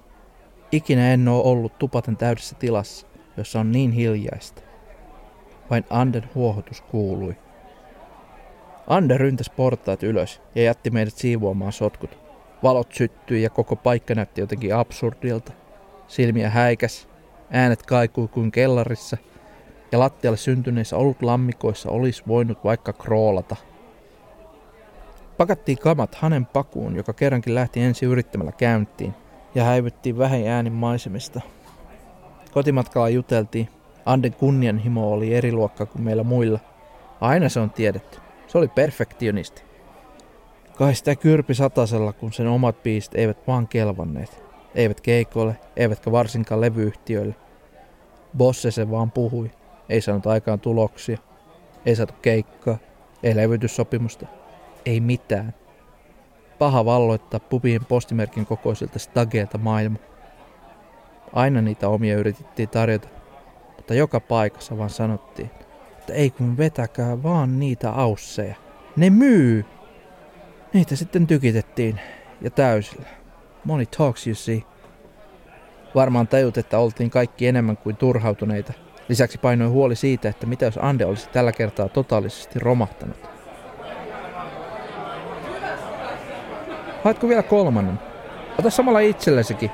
Ikinä 0.71 1.13
en 1.13 1.27
ole 1.27 1.43
ollut 1.43 1.79
tupaten 1.79 2.17
täydessä 2.17 2.55
tilassa, 2.55 3.07
jossa 3.37 3.59
on 3.59 3.71
niin 3.71 3.91
hiljaista. 3.91 4.61
Vain 5.69 5.85
Anden 5.89 6.29
huohotus 6.35 6.81
kuului. 6.81 7.35
Ande 8.89 9.17
ryntäsi 9.17 9.51
portaat 9.55 10.03
ylös 10.03 10.41
ja 10.55 10.63
jätti 10.63 10.89
meidät 10.89 11.13
siivoamaan 11.13 11.71
sotkut. 11.71 12.17
Valot 12.63 12.93
syttyi 12.93 13.43
ja 13.43 13.49
koko 13.49 13.75
paikka 13.75 14.15
näytti 14.15 14.41
jotenkin 14.41 14.75
absurdilta. 14.75 15.51
Silmiä 16.07 16.49
häikäs, 16.49 17.07
äänet 17.51 17.83
kaikui 17.83 18.27
kuin 18.27 18.51
kellarissa 18.51 19.17
ja 19.91 19.99
lattialle 19.99 20.37
syntyneissä 20.37 20.95
lammikoissa 21.21 21.89
olisi 21.89 22.23
voinut 22.27 22.63
vaikka 22.63 22.93
kroolata. 22.93 23.55
Pakattiin 25.37 25.77
kamat 25.77 26.15
Hanen 26.15 26.45
pakuun, 26.45 26.95
joka 26.95 27.13
kerrankin 27.13 27.55
lähti 27.55 27.81
ensi 27.81 28.05
yrittämällä 28.05 28.51
käyntiin, 28.51 29.13
ja 29.55 29.63
häivyttiin 29.63 30.17
vähän 30.17 30.47
äänin 30.47 30.73
maisemista. 30.73 31.41
Kotimatkalla 32.51 33.09
juteltiin. 33.09 33.69
Anden 34.05 34.33
kunnianhimo 34.33 35.11
oli 35.11 35.33
eri 35.33 35.51
luokka 35.51 35.85
kuin 35.85 36.01
meillä 36.01 36.23
muilla. 36.23 36.59
Aina 37.21 37.49
se 37.49 37.59
on 37.59 37.69
tiedetty. 37.69 38.28
Se 38.49 38.57
oli 38.57 38.67
perfektionisti. 38.67 39.63
Kai 40.75 40.95
sitä 40.95 41.15
kyrpi 41.15 41.53
satasella, 41.53 42.13
kun 42.13 42.33
sen 42.33 42.47
omat 42.47 42.83
biisit 42.83 43.15
eivät 43.15 43.47
vaan 43.47 43.67
kelvanneet. 43.67 44.43
Eivät 44.75 45.01
keikoille, 45.01 45.57
eivätkä 45.75 46.11
varsinkaan 46.11 46.61
levyyhtiöille. 46.61 47.35
Bosse 48.37 48.71
se 48.71 48.91
vaan 48.91 49.11
puhui. 49.11 49.51
Ei 49.89 50.01
saanut 50.01 50.27
aikaan 50.27 50.59
tuloksia. 50.59 51.17
Ei 51.85 51.95
saatu 51.95 52.13
keikkaa. 52.21 52.77
Ei 53.23 53.35
levytyssopimusta. 53.35 54.25
Ei 54.85 54.99
mitään. 54.99 55.53
Paha 56.59 56.85
valloittaa 56.85 57.39
pubien 57.39 57.85
postimerkin 57.85 58.45
kokoisilta 58.45 58.99
stageilta 58.99 59.57
maailma. 59.57 59.97
Aina 61.33 61.61
niitä 61.61 61.89
omia 61.89 62.17
yritettiin 62.17 62.69
tarjota, 62.69 63.07
mutta 63.75 63.93
joka 63.93 64.19
paikassa 64.19 64.77
vaan 64.77 64.89
sanottiin, 64.89 65.51
että 66.09 66.21
ei 66.21 66.29
kun 66.29 66.57
vetäkää 66.57 67.23
vaan 67.23 67.59
niitä 67.59 67.91
ausseja. 67.91 68.55
Ne 68.95 69.09
myy! 69.09 69.65
Niitä 70.73 70.95
sitten 70.95 71.27
tykitettiin 71.27 71.99
ja 72.41 72.49
täysillä. 72.49 73.07
Moni 73.63 73.85
talks 73.85 74.27
you 74.27 74.35
see. 74.35 74.63
Varmaan 75.95 76.27
tajut, 76.27 76.57
että 76.57 76.79
oltiin 76.79 77.09
kaikki 77.09 77.47
enemmän 77.47 77.77
kuin 77.77 77.95
turhautuneita. 77.95 78.73
Lisäksi 79.09 79.37
painoi 79.37 79.67
huoli 79.67 79.95
siitä, 79.95 80.29
että 80.29 80.47
mitä 80.47 80.65
jos 80.65 80.79
Ande 80.81 81.05
olisi 81.05 81.29
tällä 81.29 81.51
kertaa 81.51 81.89
totaalisesti 81.89 82.59
romahtanut. 82.59 83.17
Haetko 87.03 87.27
vielä 87.27 87.43
kolmannen? 87.43 87.99
Ota 88.59 88.69
samalla 88.69 88.99
itsellesikin. 88.99 89.71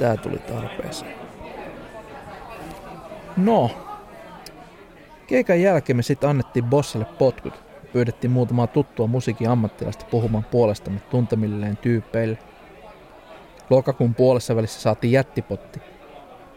Tää 0.00 0.16
tuli 0.16 0.38
tarpeeseen. 0.38 1.14
No. 3.36 3.70
Keikan 5.26 5.60
jälkeen 5.60 5.96
me 5.96 6.02
sitten 6.02 6.30
annettiin 6.30 6.64
bossalle 6.64 7.06
potkut. 7.18 7.62
Pyydettiin 7.92 8.30
muutamaa 8.30 8.66
tuttua 8.66 9.06
musiikin 9.06 9.48
ammattilaista 9.48 10.04
puhumaan 10.10 10.44
puolestamme 10.44 11.00
tuntemilleen 11.00 11.76
tyypeille. 11.76 12.38
Lokakuun 13.70 14.14
puolessa 14.14 14.56
välissä 14.56 14.80
saatiin 14.80 15.12
jättipotti. 15.12 15.80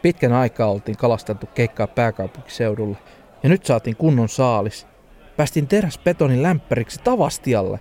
Pitkän 0.02 0.32
aikaa 0.32 0.70
oltiin 0.70 0.96
kalasteltu 0.96 1.46
keikkaa 1.46 1.86
pääkaupunkiseudulla 1.86 2.96
ja 3.42 3.48
nyt 3.48 3.66
saatiin 3.66 3.96
kunnon 3.96 4.28
saalis. 4.28 4.86
Päästiin 5.36 5.68
teräsbetonin 5.68 6.42
lämpäriksi 6.42 7.00
Tavastialle. 7.04 7.80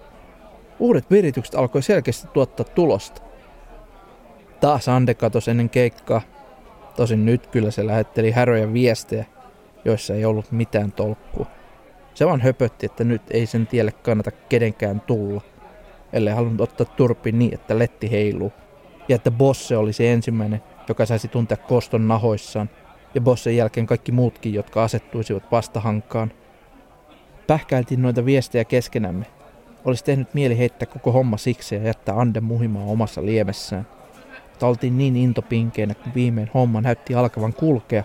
Uudet 0.80 1.12
viritykset 1.12 1.56
alkoi 1.56 1.84
selkeästi 1.84 2.28
tuottaa 2.28 2.66
tulosta. 2.66 3.22
Taas 4.64 4.90
Ande 4.90 5.14
katosi 5.14 5.52
ennen 5.52 5.70
keikkaa. 5.70 6.22
Tosin 6.96 7.26
nyt 7.26 7.48
kyllä 7.48 7.72
se 7.72 7.88
lähetteli 7.88 8.32
häröjä 8.32 8.74
viestejä, 8.74 9.26
joissa 9.86 10.14
ei 10.14 10.26
ollut 10.26 10.52
mitään 10.52 10.92
tolkkua. 10.92 11.46
Se 12.14 12.26
vaan 12.26 12.42
höpötti, 12.42 12.86
että 12.86 13.04
nyt 13.04 13.22
ei 13.32 13.46
sen 13.46 13.68
tielle 13.68 13.92
kannata 13.92 14.32
kenenkään 14.32 15.02
tulla, 15.02 15.42
ellei 16.14 16.34
halunnut 16.34 16.62
ottaa 16.62 16.96
turpi 16.96 17.32
niin, 17.32 17.54
että 17.54 17.80
letti 17.80 18.12
heiluu. 18.12 18.54
Ja 19.08 19.16
että 19.16 19.32
Bosse 19.32 19.78
olisi 19.78 20.08
ensimmäinen, 20.08 20.64
joka 20.88 21.06
saisi 21.06 21.28
tuntea 21.28 21.58
koston 21.58 22.08
nahoissaan, 22.08 22.70
ja 23.16 23.22
Bossen 23.22 23.58
jälkeen 23.58 23.88
kaikki 23.88 24.12
muutkin, 24.12 24.54
jotka 24.54 24.84
asettuisivat 24.84 25.52
vastahankaan. 25.52 26.32
Pähkäiltiin 27.48 28.02
noita 28.02 28.26
viestejä 28.26 28.66
keskenämme. 28.66 29.26
Olisi 29.86 30.04
tehnyt 30.04 30.34
mieli 30.34 30.58
heittää 30.58 30.86
koko 30.86 31.12
homma 31.12 31.38
siksi 31.38 31.76
ja 31.76 31.82
jättää 31.82 32.16
Ande 32.16 32.42
muhimaan 32.42 32.88
omassa 32.88 33.26
liemessään 33.26 33.88
mutta 34.64 34.70
oltiin 34.70 34.98
niin 34.98 35.16
intopinkeinä, 35.16 35.94
kun 35.94 36.14
viimein 36.16 36.52
homma 36.54 36.82
näytti 36.82 37.16
alkavan 37.16 37.54
kulkea, 37.54 38.04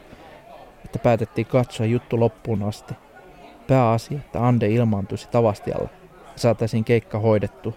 että 0.84 0.98
päätettiin 0.98 1.46
katsoa 1.46 1.86
juttu 1.86 2.20
loppuun 2.20 2.62
asti. 2.62 2.94
Pääasia, 3.66 4.18
että 4.18 4.46
Ande 4.46 4.68
ilmaantuisi 4.68 5.28
Tavastialle 5.28 5.88
ja 6.22 6.32
saataisiin 6.36 6.84
keikka 6.84 7.18
hoidettu. 7.18 7.74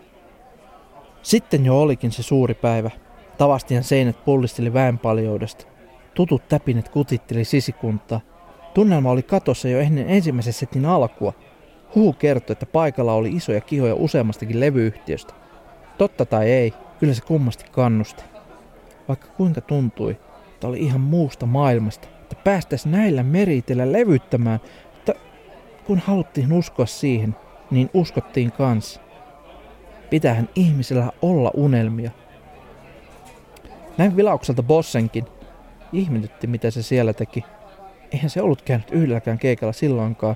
Sitten 1.22 1.66
jo 1.66 1.82
olikin 1.82 2.12
se 2.12 2.24
suuri 2.24 2.54
päivä. 2.54 2.90
Tavastian 3.38 3.84
seinät 3.84 4.26
pullisteli 4.26 4.74
väenpaljoudesta. 4.74 5.66
Tutut 6.14 6.48
täpinet 6.48 6.90
kutitteli 6.90 7.46
sisikuntaa. 7.46 8.20
Tunnelma 8.74 9.12
oli 9.12 9.24
katossa 9.24 9.68
jo 9.68 9.80
ennen 9.80 10.10
ensimmäisen 10.10 10.54
setin 10.54 10.86
alkua. 10.86 11.34
Huhu 11.96 12.14
kertoi, 12.14 12.54
että 12.54 12.66
paikalla 12.66 13.14
oli 13.14 13.30
isoja 13.30 13.62
kihoja 13.62 13.96
useammastakin 13.96 14.60
levyyhtiöstä. 14.60 15.34
Totta 15.98 16.26
tai 16.26 16.52
ei, 16.52 16.74
kyllä 17.00 17.14
se 17.14 17.22
kummasti 17.22 17.66
kannusti. 17.72 18.31
Vaikka 19.12 19.28
kuinka 19.28 19.62
tuntui, 19.62 20.12
että 20.54 20.68
oli 20.68 20.80
ihan 20.80 21.02
muusta 21.02 21.46
maailmasta, 21.46 22.08
että 22.22 22.36
päästäisiin 22.44 22.92
näillä 22.92 23.24
meriteillä 23.24 23.92
levyttämään, 23.92 24.60
mutta 24.94 25.14
kun 25.86 26.00
haluttiin 26.00 26.54
uskoa 26.54 26.86
siihen, 26.86 27.36
niin 27.72 27.90
uskottiin 27.94 28.52
kanssa. 28.52 29.02
Pitähän 30.10 30.50
ihmisellä 30.56 31.12
olla 31.22 31.52
unelmia. 31.54 32.12
Näin 33.98 34.16
vilaukselta 34.16 34.64
Bossenkin. 34.64 35.26
Ihmetytti, 35.94 36.48
mitä 36.48 36.72
se 36.72 36.84
siellä 36.84 37.14
teki. 37.14 37.44
Eihän 38.12 38.30
se 38.30 38.42
ollut 38.42 38.62
käynyt 38.62 38.92
yhdelläkään 38.92 39.40
keikalla 39.40 39.74
silloinkaan, 39.74 40.36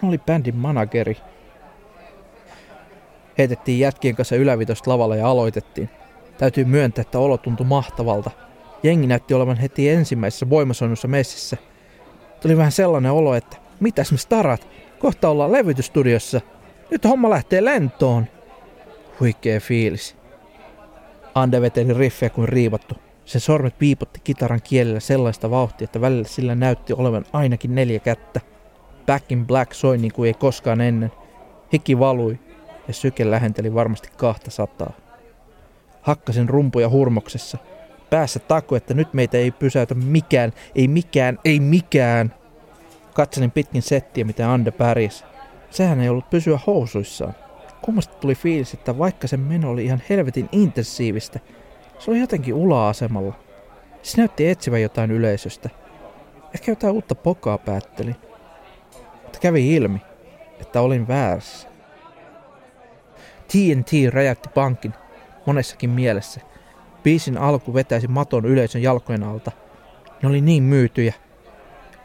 kun 0.00 0.08
oli 0.08 0.18
bändin 0.18 0.56
manageri. 0.56 1.16
Heitettiin 3.38 3.78
jätkien 3.78 4.16
kanssa 4.16 4.36
ylävitosta 4.36 4.90
lavalla 4.90 5.16
ja 5.16 5.28
aloitettiin. 5.28 5.90
Täytyy 6.38 6.64
myöntää, 6.64 7.02
että 7.02 7.18
olo 7.18 7.36
tuntui 7.36 7.66
mahtavalta. 7.66 8.30
Jengi 8.82 9.06
näytti 9.06 9.34
olevan 9.34 9.56
heti 9.56 9.88
ensimmäisessä 9.88 10.50
voimasoinnussa 10.50 11.08
messissä. 11.08 11.56
Tuli 12.40 12.56
vähän 12.56 12.72
sellainen 12.72 13.12
olo, 13.12 13.34
että 13.34 13.56
mitäs 13.80 14.12
me 14.12 14.18
starat, 14.18 14.68
kohta 14.98 15.28
ollaan 15.28 15.52
levytystudiossa. 15.52 16.40
Nyt 16.90 17.04
homma 17.04 17.30
lähtee 17.30 17.64
lentoon. 17.64 18.26
Huikea 19.20 19.60
fiilis. 19.60 20.16
Ande 21.34 21.60
veteli 21.60 21.94
riffejä 21.94 22.30
kuin 22.30 22.48
riivattu. 22.48 22.94
Sen 23.24 23.40
sormet 23.40 23.78
piipotti 23.78 24.20
kitaran 24.24 24.60
kielellä 24.64 25.00
sellaista 25.00 25.50
vauhtia, 25.50 25.84
että 25.84 26.00
välillä 26.00 26.28
sillä 26.28 26.54
näytti 26.54 26.92
olevan 26.92 27.24
ainakin 27.32 27.74
neljä 27.74 27.98
kättä. 27.98 28.40
Back 29.06 29.32
in 29.32 29.46
Black 29.46 29.72
soi 29.74 29.98
niin 29.98 30.12
kuin 30.12 30.26
ei 30.26 30.34
koskaan 30.34 30.80
ennen. 30.80 31.12
Hiki 31.72 31.98
valui 31.98 32.38
ja 32.88 32.94
syke 32.94 33.30
lähenteli 33.30 33.74
varmasti 33.74 34.08
kahta 34.16 34.50
sataa. 34.50 34.92
Hakkasin 36.02 36.48
rumpuja 36.48 36.88
hurmoksessa. 36.88 37.58
Päässä 38.10 38.38
taku, 38.38 38.74
että 38.74 38.94
nyt 38.94 39.14
meitä 39.14 39.38
ei 39.38 39.50
pysäytä 39.50 39.94
mikään, 39.94 40.52
ei 40.74 40.88
mikään, 40.88 41.38
ei 41.44 41.60
mikään. 41.60 42.34
Katselin 43.14 43.50
pitkin 43.50 43.82
settiä, 43.82 44.24
mitä 44.24 44.52
Ande 44.52 44.70
pärjäsi. 44.70 45.24
Sehän 45.70 46.00
ei 46.00 46.08
ollut 46.08 46.30
pysyä 46.30 46.58
housuissaan. 46.66 47.34
Kummasta 47.82 48.14
tuli 48.14 48.34
fiilis, 48.34 48.74
että 48.74 48.98
vaikka 48.98 49.28
se 49.28 49.36
meno 49.36 49.70
oli 49.70 49.84
ihan 49.84 50.02
helvetin 50.10 50.48
intensiivistä, 50.52 51.40
se 51.98 52.10
oli 52.10 52.20
jotenkin 52.20 52.54
ula-asemalla. 52.54 53.34
Se 54.02 54.16
näytti 54.16 54.48
etsivän 54.48 54.82
jotain 54.82 55.10
yleisöstä. 55.10 55.70
Ehkä 56.54 56.72
jotain 56.72 56.94
uutta 56.94 57.14
pokaa 57.14 57.58
päätteli. 57.58 58.16
Mutta 59.22 59.38
kävi 59.40 59.74
ilmi, 59.74 60.00
että 60.60 60.80
olin 60.80 61.08
väärässä. 61.08 61.68
TNT 63.48 63.90
räjäytti 64.12 64.48
pankin 64.48 64.94
monessakin 65.48 65.90
mielessä. 65.90 66.40
Biisin 67.02 67.38
alku 67.38 67.74
vetäisi 67.74 68.08
maton 68.08 68.44
yleisön 68.44 68.82
jalkojen 68.82 69.22
alta. 69.22 69.52
Ne 70.22 70.28
oli 70.28 70.40
niin 70.40 70.62
myytyjä. 70.62 71.14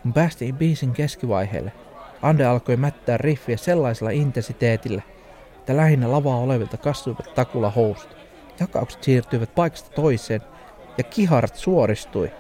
Kun 0.01 0.13
päästiin 0.13 0.55
biisin 0.55 0.91
keskivaiheelle, 0.91 1.71
Ande 2.21 2.45
alkoi 2.45 2.77
mättää 2.77 3.17
riffiä 3.17 3.57
sellaisella 3.57 4.09
intensiteetillä, 4.11 5.01
että 5.57 5.77
lähinnä 5.77 6.11
lavaa 6.11 6.37
olevilta 6.37 6.77
kastuivat 6.77 7.33
takula 7.35 7.69
housut. 7.69 8.17
Jakaukset 8.59 9.03
siirtyivät 9.03 9.55
paikasta 9.55 9.89
toiseen 9.89 10.41
ja 10.97 11.03
kiharat 11.03 11.55
suoristui. 11.55 12.31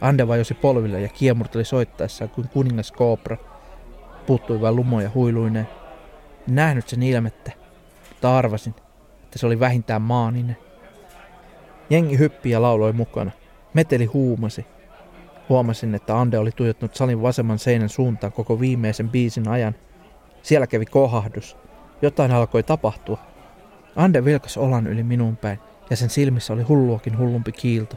Ande 0.00 0.28
vajosi 0.28 0.54
polville 0.54 1.00
ja 1.00 1.08
kiemurteli 1.08 1.64
soittaessaan 1.64 2.30
kuin 2.30 2.48
kuningas 2.48 2.92
Cobra. 2.92 3.36
Puuttui 4.26 4.60
vain 4.60 4.76
lumoja 4.76 5.10
huiluineen. 5.14 5.68
En 6.48 6.54
nähnyt 6.54 6.88
sen 6.88 7.02
ilmettä, 7.02 7.52
mutta 8.08 8.38
arvasin, 8.38 8.74
että 9.32 9.38
se 9.38 9.46
oli 9.46 9.60
vähintään 9.60 10.02
maaninen. 10.02 10.56
Jengi 11.90 12.18
hyppi 12.18 12.50
ja 12.50 12.62
lauloi 12.62 12.92
mukana. 12.92 13.30
Meteli 13.74 14.04
huumasi. 14.04 14.66
Huomasin, 15.48 15.94
että 15.94 16.20
Ande 16.20 16.38
oli 16.38 16.50
tuijottanut 16.50 16.94
salin 16.94 17.22
vasemman 17.22 17.58
seinän 17.58 17.88
suuntaan 17.88 18.32
koko 18.32 18.60
viimeisen 18.60 19.08
biisin 19.08 19.48
ajan. 19.48 19.74
Siellä 20.42 20.66
kävi 20.66 20.86
kohahdus. 20.86 21.56
Jotain 22.02 22.32
alkoi 22.32 22.62
tapahtua. 22.62 23.18
Ande 23.96 24.24
vilkas 24.24 24.56
olan 24.56 24.86
yli 24.86 25.02
minun 25.02 25.36
päin, 25.36 25.58
ja 25.90 25.96
sen 25.96 26.10
silmissä 26.10 26.52
oli 26.52 26.62
hulluakin 26.62 27.18
hullumpi 27.18 27.52
kiilto. 27.52 27.96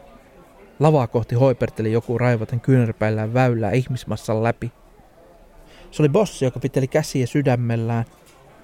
Lavaa 0.80 1.06
kohti 1.06 1.34
hoiperteli 1.34 1.92
joku 1.92 2.18
raivaten 2.18 2.60
kyynärpäillään 2.60 3.34
väylää 3.34 3.70
ihmismassan 3.70 4.42
läpi. 4.42 4.72
Se 5.90 6.02
oli 6.02 6.08
bossi, 6.08 6.44
joka 6.44 6.60
piteli 6.60 6.88
käsiä 6.88 7.26
sydämellään. 7.26 8.04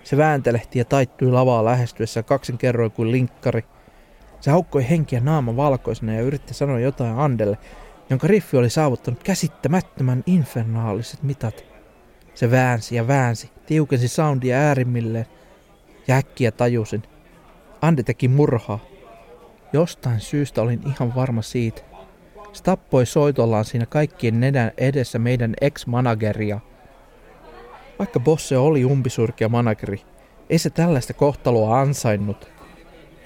Se 0.04 0.16
vääntelehti 0.16 0.78
ja 0.78 0.84
taittui 0.84 1.32
lavaa 1.32 1.64
lähestyessä 1.64 2.22
kaksin 2.22 2.58
kerroin 2.58 2.90
kuin 2.90 3.12
linkkari. 3.12 3.64
Se 4.40 4.50
haukkoi 4.50 4.90
henkiä 4.90 5.20
naama 5.20 5.56
valkoisena 5.56 6.14
ja 6.14 6.20
yritti 6.20 6.54
sanoa 6.54 6.80
jotain 6.80 7.18
Andelle, 7.18 7.58
jonka 8.10 8.26
riffi 8.26 8.56
oli 8.56 8.70
saavuttanut 8.70 9.22
käsittämättömän 9.22 10.22
infernaaliset 10.26 11.22
mitat. 11.22 11.64
Se 12.34 12.50
väänsi 12.50 12.96
ja 12.96 13.08
väänsi, 13.08 13.50
tiukensi 13.66 14.08
soundia 14.08 14.56
äärimmilleen, 14.56 15.26
ja 16.08 16.16
äkkiä 16.16 16.50
tajusin. 16.52 17.02
Ande 17.82 18.02
teki 18.02 18.28
murhaa. 18.28 18.78
Jostain 19.72 20.20
syystä 20.20 20.62
olin 20.62 20.80
ihan 20.86 21.14
varma 21.14 21.42
siitä. 21.42 21.82
Se 22.52 22.62
tappoi 22.62 23.06
soitollaan 23.06 23.64
siinä 23.64 23.86
kaikkien 23.86 24.40
nenän 24.40 24.72
edessä 24.76 25.18
meidän 25.18 25.54
ex-manageria. 25.60 26.60
Vaikka 27.98 28.20
Bosse 28.20 28.58
oli 28.58 28.84
umpisurkia 28.84 29.48
manageri, 29.48 30.00
ei 30.50 30.58
se 30.58 30.70
tällaista 30.70 31.14
kohtaloa 31.14 31.80
ansainnut. 31.80 32.52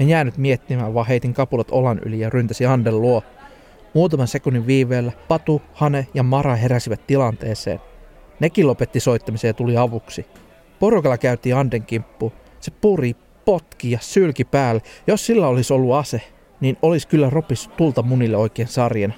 En 0.01 0.09
jäänyt 0.09 0.39
miettimään, 0.39 0.95
vaan 0.95 1.07
heitin 1.07 1.35
kapulat 1.35 1.71
olan 1.71 2.01
yli 2.05 2.21
ja 2.21 2.31
ryntäsi 2.31 2.67
Anden 2.67 3.01
luo. 3.01 3.23
Muutaman 3.95 4.29
sekunnin 4.29 4.67
viiveellä 4.67 5.13
Patu, 5.29 5.63
Hane 5.73 6.07
ja 6.15 6.23
Mara 6.23 6.57
heräsivät 6.57 7.07
tilanteeseen. 7.07 7.81
Nekin 8.41 8.67
lopetti 8.67 9.01
soittamisen 9.01 9.49
ja 9.49 9.55
tuli 9.55 9.77
avuksi. 9.77 10.27
Porukalla 10.79 11.19
käytiin 11.19 11.57
Anden 11.57 11.83
kimppu. 11.83 12.33
Se 12.61 12.71
puri, 12.71 13.17
potki 13.45 13.91
ja 13.91 13.99
sylki 14.01 14.45
päälle. 14.45 14.83
Jos 15.07 15.27
sillä 15.27 15.49
olisi 15.49 15.73
ollut 15.73 15.95
ase, 15.95 16.21
niin 16.61 16.77
olisi 16.83 17.09
kyllä 17.09 17.31
ropis 17.31 17.71
tulta 17.77 18.03
munille 18.03 18.37
oikein 18.37 18.69
sarjana. 18.69 19.15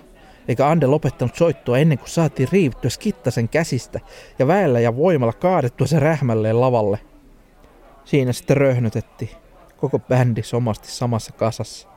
Eikä 0.49 0.69
Ande 0.69 0.87
lopettanut 0.87 1.37
soittua 1.37 1.79
ennen 1.79 1.99
kuin 1.99 2.09
saatiin 2.09 2.49
riivittyä 2.53 2.91
skittasen 2.91 3.49
käsistä 3.49 4.01
ja 4.39 4.47
väellä 4.47 4.81
ja 4.81 4.97
voimalla 4.97 5.33
kaadettua 5.33 5.87
se 5.87 6.01
rähmälleen 6.01 6.61
lavalle. 6.61 6.99
Siinä 8.05 8.33
sitten 8.33 8.57
röhnötettiin. 8.57 9.31
Koko 9.77 9.99
bändi 9.99 10.43
somasti 10.43 10.89
samassa 10.91 11.33
kasassa. 11.33 11.89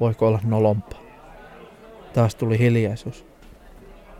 Voiko 0.00 0.26
olla 0.28 0.40
nolompaa? 0.44 1.00
Taas 2.12 2.34
tuli 2.34 2.58
hiljaisuus. 2.58 3.26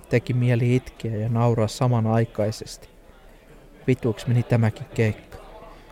Teki 0.08 0.32
mieli 0.32 0.76
itkeä 0.76 1.16
ja 1.16 1.28
nauraa 1.28 1.68
samanaikaisesti. 1.68 2.88
Vituiksi 3.86 4.28
meni 4.28 4.42
tämäkin 4.42 4.86
keikka. 4.94 5.38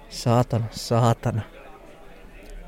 Saatana, 0.09 0.65
saatana. 0.71 1.43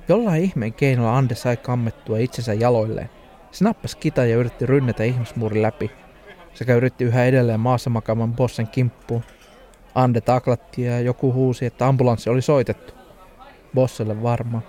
Jollain 0.08 0.42
ihmeen 0.42 0.72
keinolla 0.72 1.18
Ande 1.18 1.34
sai 1.34 1.56
kammettua 1.56 2.18
itsensä 2.18 2.54
jaloilleen. 2.54 3.10
Se 3.56 3.64
nappasi 3.64 3.96
kita 3.98 4.24
ja 4.24 4.36
yritti 4.36 4.66
rynnätä 4.66 5.04
ihmismuurin 5.04 5.62
läpi. 5.62 5.90
Sekä 6.54 6.74
yritti 6.74 7.04
yhä 7.04 7.24
edelleen 7.24 7.60
maassa 7.60 7.90
makaaman 7.90 8.34
bossen 8.34 8.68
kimppuun. 8.68 9.22
Ande 9.94 10.20
taklatti 10.20 10.82
ja 10.82 11.00
joku 11.00 11.32
huusi, 11.32 11.66
että 11.66 11.86
ambulanssi 11.86 12.30
oli 12.30 12.42
soitettu. 12.42 12.94
Bosselle 13.74 14.22
varmaan. 14.22 14.62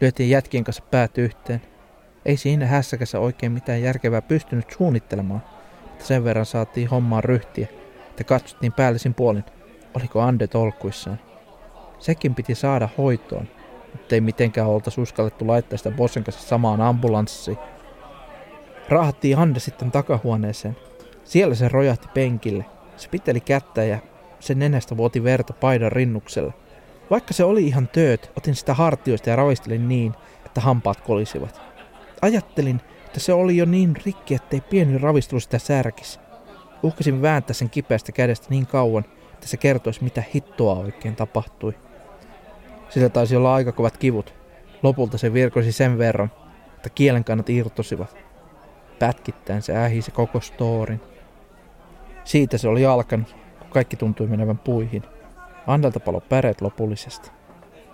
Lyötiin 0.00 0.30
jätkien 0.30 0.64
kanssa 0.64 0.82
päät 0.90 1.18
yhteen. 1.18 1.62
Ei 2.24 2.36
siinä 2.36 2.66
hässäkässä 2.66 3.20
oikein 3.20 3.52
mitään 3.52 3.82
järkevää 3.82 4.22
pystynyt 4.22 4.70
suunnittelemaan, 4.70 5.42
mutta 5.82 6.04
sen 6.04 6.24
verran 6.24 6.46
saatiin 6.46 6.88
hommaan 6.88 7.24
ryhtiä, 7.24 7.68
että 8.10 8.24
katsottiin 8.24 8.72
päällisin 8.72 9.14
puolin, 9.14 9.44
oliko 9.94 10.20
Ande 10.20 10.46
tolkuissaan. 10.46 11.20
Sekin 11.98 12.34
piti 12.34 12.54
saada 12.54 12.88
hoitoon, 12.98 13.48
mutta 13.96 14.14
ei 14.14 14.20
mitenkään 14.20 14.68
oltaisi 14.68 15.00
uskallettu 15.00 15.46
laittaa 15.46 15.76
sitä 15.76 15.90
bossen 15.90 16.24
kanssa 16.24 16.48
samaan 16.48 16.80
ambulanssiin. 16.80 17.58
Rahattiin 18.88 19.38
Ande 19.38 19.60
sitten 19.60 19.90
takahuoneeseen. 19.90 20.76
Siellä 21.24 21.54
se 21.54 21.68
rojahti 21.68 22.08
penkille. 22.14 22.64
Se 22.96 23.08
piteli 23.08 23.40
kättä 23.40 23.84
ja 23.84 23.98
sen 24.40 24.58
nenästä 24.58 24.96
vuoti 24.96 25.24
verta 25.24 25.52
paidan 25.52 25.92
rinnuksella. 25.92 26.52
Vaikka 27.10 27.34
se 27.34 27.44
oli 27.44 27.66
ihan 27.66 27.88
tööt, 27.88 28.30
otin 28.36 28.54
sitä 28.54 28.74
hartioista 28.74 29.30
ja 29.30 29.36
ravistelin 29.36 29.88
niin, 29.88 30.14
että 30.46 30.60
hampaat 30.60 31.00
kolisivat. 31.00 31.60
Ajattelin, 32.22 32.80
että 33.06 33.20
se 33.20 33.32
oli 33.32 33.56
jo 33.56 33.64
niin 33.64 33.96
rikki, 34.06 34.34
ettei 34.34 34.60
pieni 34.60 34.98
ravistelu 34.98 35.40
sitä 35.40 35.58
särkisi. 35.58 36.18
Uhkasin 36.82 37.22
vääntää 37.22 37.54
sen 37.54 37.70
kipeästä 37.70 38.12
kädestä 38.12 38.46
niin 38.50 38.66
kauan, 38.66 39.04
että 39.32 39.46
se 39.46 39.56
kertoisi, 39.56 40.04
mitä 40.04 40.22
hittoa 40.34 40.74
oikein 40.74 41.16
tapahtui. 41.16 41.74
Sillä 42.88 43.08
taisi 43.08 43.36
olla 43.36 43.54
aika 43.54 43.72
kovat 43.72 43.96
kivut. 43.96 44.34
Lopulta 44.82 45.18
se 45.18 45.32
virkosi 45.32 45.72
sen 45.72 45.98
verran, 45.98 46.30
että 46.76 46.90
kielen 46.90 47.24
kannat 47.24 47.50
irtosivat. 47.50 48.16
Pätkittäin 48.98 49.62
se 49.62 49.76
ähisi 49.76 50.10
koko 50.10 50.40
storin. 50.40 51.00
Siitä 52.24 52.58
se 52.58 52.68
oli 52.68 52.86
alkanut, 52.86 53.36
kun 53.58 53.70
kaikki 53.70 53.96
tuntui 53.96 54.26
menevän 54.26 54.58
puihin. 54.58 55.02
Andelta 55.66 56.00
palo 56.00 56.20
päreet 56.20 56.60
lopullisesti. 56.60 57.30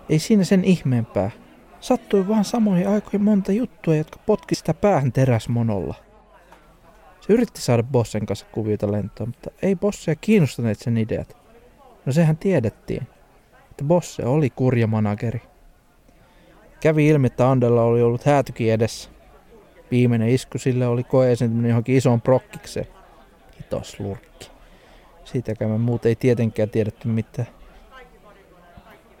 Ei 0.09 0.19
siinä 0.19 0.43
sen 0.43 0.63
ihmeempää. 0.63 1.31
Sattui 1.79 2.27
vaan 2.27 2.45
samoihin 2.45 2.87
aikoihin 2.87 3.21
monta 3.21 3.51
juttua, 3.51 3.95
jotka 3.95 4.19
potki 4.25 4.55
sitä 4.55 4.73
päähän 4.73 5.11
teräsmonolla. 5.11 5.95
Se 7.21 7.33
yritti 7.33 7.61
saada 7.61 7.83
Bossen 7.83 8.25
kanssa 8.25 8.45
kuviota 8.51 8.91
lentoon, 8.91 9.29
mutta 9.29 9.49
ei 9.61 9.75
Bosseja 9.75 10.15
kiinnostaneet 10.15 10.79
sen 10.79 10.97
ideat. 10.97 11.37
No 12.05 12.11
sehän 12.11 12.37
tiedettiin, 12.37 13.07
että 13.73 13.83
Bosse 13.83 14.25
oli 14.25 14.49
kurja 14.49 14.87
manageri. 14.87 15.41
Kävi 16.79 17.07
ilmi, 17.07 17.27
että 17.27 17.51
Andella 17.51 17.83
oli 17.83 18.01
ollut 18.01 18.23
häätykin 18.23 18.73
edessä. 18.73 19.09
Viimeinen 19.91 20.29
isku 20.29 20.57
sille 20.57 20.87
oli 20.87 21.03
koeesiintyminen 21.03 21.69
johonkin 21.69 21.95
isoon 21.95 22.21
prokkikseen. 22.21 22.87
Kiitos 23.51 23.99
lurkki. 23.99 24.51
Siitäkään 25.23 25.71
me 25.71 25.77
muut 25.77 26.05
ei 26.05 26.15
tietenkään 26.15 26.69
tiedetty 26.69 27.07
mitään. 27.07 27.47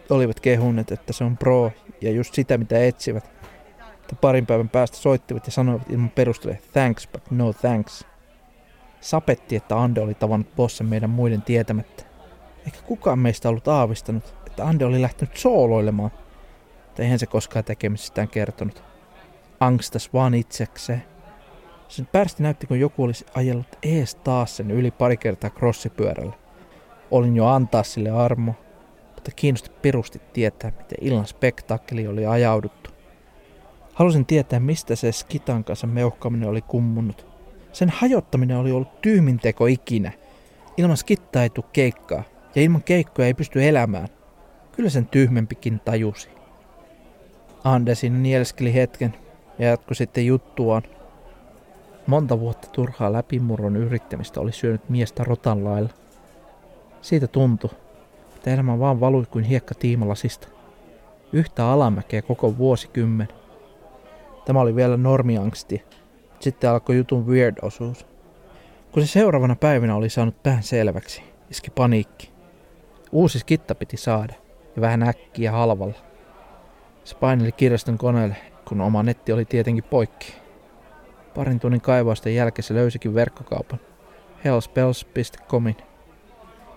Olivat 0.09 0.39
kehunneet, 0.39 0.91
että 0.91 1.13
se 1.13 1.23
on 1.23 1.37
pro 1.37 1.71
ja 2.01 2.11
just 2.11 2.33
sitä 2.33 2.57
mitä 2.57 2.85
etsivät. 2.85 3.31
Että 4.01 4.15
parin 4.21 4.45
päivän 4.45 4.69
päästä 4.69 4.97
soittivat 4.97 5.45
ja 5.45 5.51
sanoivat 5.51 5.89
ilman 5.89 6.09
perusteluja 6.09 6.59
thanks 6.73 7.07
but 7.07 7.31
no 7.31 7.53
thanks. 7.53 8.05
Sapetti, 9.01 9.55
että 9.55 9.81
Ande 9.81 10.01
oli 10.01 10.13
tavannut 10.13 10.55
bossen 10.55 10.87
meidän 10.87 11.09
muiden 11.09 11.41
tietämättä. 11.41 12.03
Eikä 12.65 12.77
kukaan 12.85 13.19
meistä 13.19 13.49
ollut 13.49 13.67
aavistanut, 13.67 14.42
että 14.53 14.65
Ande 14.65 14.85
oli 14.85 15.01
lähtenyt 15.01 15.37
sooloilemaan. 15.37 16.11
Mutta 16.85 17.01
eihän 17.01 17.19
se 17.19 17.25
koskaan 17.25 17.65
tekemisistään 17.65 18.27
kertonut. 18.27 18.83
Angstas 19.59 20.13
vaan 20.13 20.33
itsekseen. 20.33 21.03
Sen 21.87 22.05
pärsti 22.05 22.43
näytti, 22.43 22.67
kun 22.67 22.79
joku 22.79 23.03
olisi 23.03 23.25
ajellut 23.35 23.77
ees 23.83 24.15
taas 24.15 24.57
sen 24.57 24.71
yli 24.71 24.91
pari 24.91 25.17
kertaa 25.17 25.49
crossipyörällä. 25.49 26.33
Olin 27.11 27.35
jo 27.35 27.47
antaa 27.47 27.83
sille 27.83 28.09
armo, 28.09 28.55
mutta 29.15 29.31
kiinnosti 29.35 29.69
perusti 29.81 30.21
tietää, 30.33 30.71
miten 30.71 30.97
illan 31.01 31.27
spektaakkeli 31.27 32.07
oli 32.07 32.25
ajauduttu. 32.25 32.89
Halusin 33.93 34.25
tietää, 34.25 34.59
mistä 34.59 34.95
se 34.95 35.11
skitan 35.11 35.63
kanssa 35.63 35.87
meuhkaaminen 35.87 36.49
oli 36.49 36.61
kummunut. 36.61 37.27
Sen 37.71 37.89
hajottaminen 37.89 38.57
oli 38.57 38.71
ollut 38.71 39.01
tyhmin 39.01 39.39
teko 39.39 39.65
ikinä. 39.65 40.11
Ilman 40.77 40.97
skittaa 40.97 41.43
ei 41.43 41.49
tule 41.49 41.65
keikkaa, 41.73 42.23
ja 42.55 42.61
ilman 42.61 42.83
keikkoja 42.83 43.25
ei 43.25 43.33
pysty 43.33 43.67
elämään. 43.67 44.07
Kyllä 44.75 44.89
sen 44.89 45.07
tyhmempikin 45.07 45.81
tajusi. 45.85 46.29
Andersin 47.63 48.23
nielskeli 48.23 48.73
hetken 48.73 49.15
ja 49.59 49.67
jatkoi 49.67 49.95
sitten 49.95 50.25
juttuaan. 50.25 50.83
Monta 52.07 52.39
vuotta 52.39 52.67
turhaa 52.67 53.13
läpimurron 53.13 53.75
yrittämistä 53.75 54.41
oli 54.41 54.51
syönyt 54.51 54.89
miestä 54.89 55.23
rotan 55.23 55.63
lailla. 55.63 55.89
Siitä 57.01 57.27
tuntui, 57.27 57.69
että 58.35 58.53
elämä 58.53 58.79
vaan 58.79 58.99
valui 58.99 59.25
kuin 59.25 59.43
hiekka 59.43 59.75
tiimalasista. 59.75 60.47
Yhtä 61.33 61.67
alamäkeä 61.69 62.21
koko 62.21 62.57
vuosikymmen. 62.57 63.27
Tämä 64.45 64.61
oli 64.61 64.75
vielä 64.75 64.97
normiangsti. 64.97 65.83
Sitten 66.39 66.69
alkoi 66.69 66.97
jutun 66.97 67.27
weird-osuus. 67.27 68.05
Kun 68.91 69.03
se 69.03 69.11
seuraavana 69.11 69.55
päivänä 69.55 69.95
oli 69.95 70.09
saanut 70.09 70.43
pään 70.43 70.63
selväksi, 70.63 71.23
iski 71.49 71.69
paniikki. 71.69 72.31
Uusi 73.11 73.39
skitta 73.39 73.75
piti 73.75 73.97
saada, 73.97 74.33
ja 74.75 74.81
vähän 74.81 75.03
äkkiä 75.03 75.51
halvalla. 75.51 75.93
Se 77.03 77.15
paineli 77.15 77.51
kirjaston 77.51 77.97
koneelle, 77.97 78.35
kun 78.65 78.81
oma 78.81 79.03
netti 79.03 79.33
oli 79.33 79.45
tietenkin 79.45 79.83
poikki. 79.83 80.33
Parin 81.35 81.59
tunnin 81.59 81.81
kaivausten 81.81 82.35
jälkeen 82.35 82.63
se 82.63 82.73
löysikin 82.73 83.13
verkkokaupan. 83.13 83.79
hellspells.comin. 84.45 85.77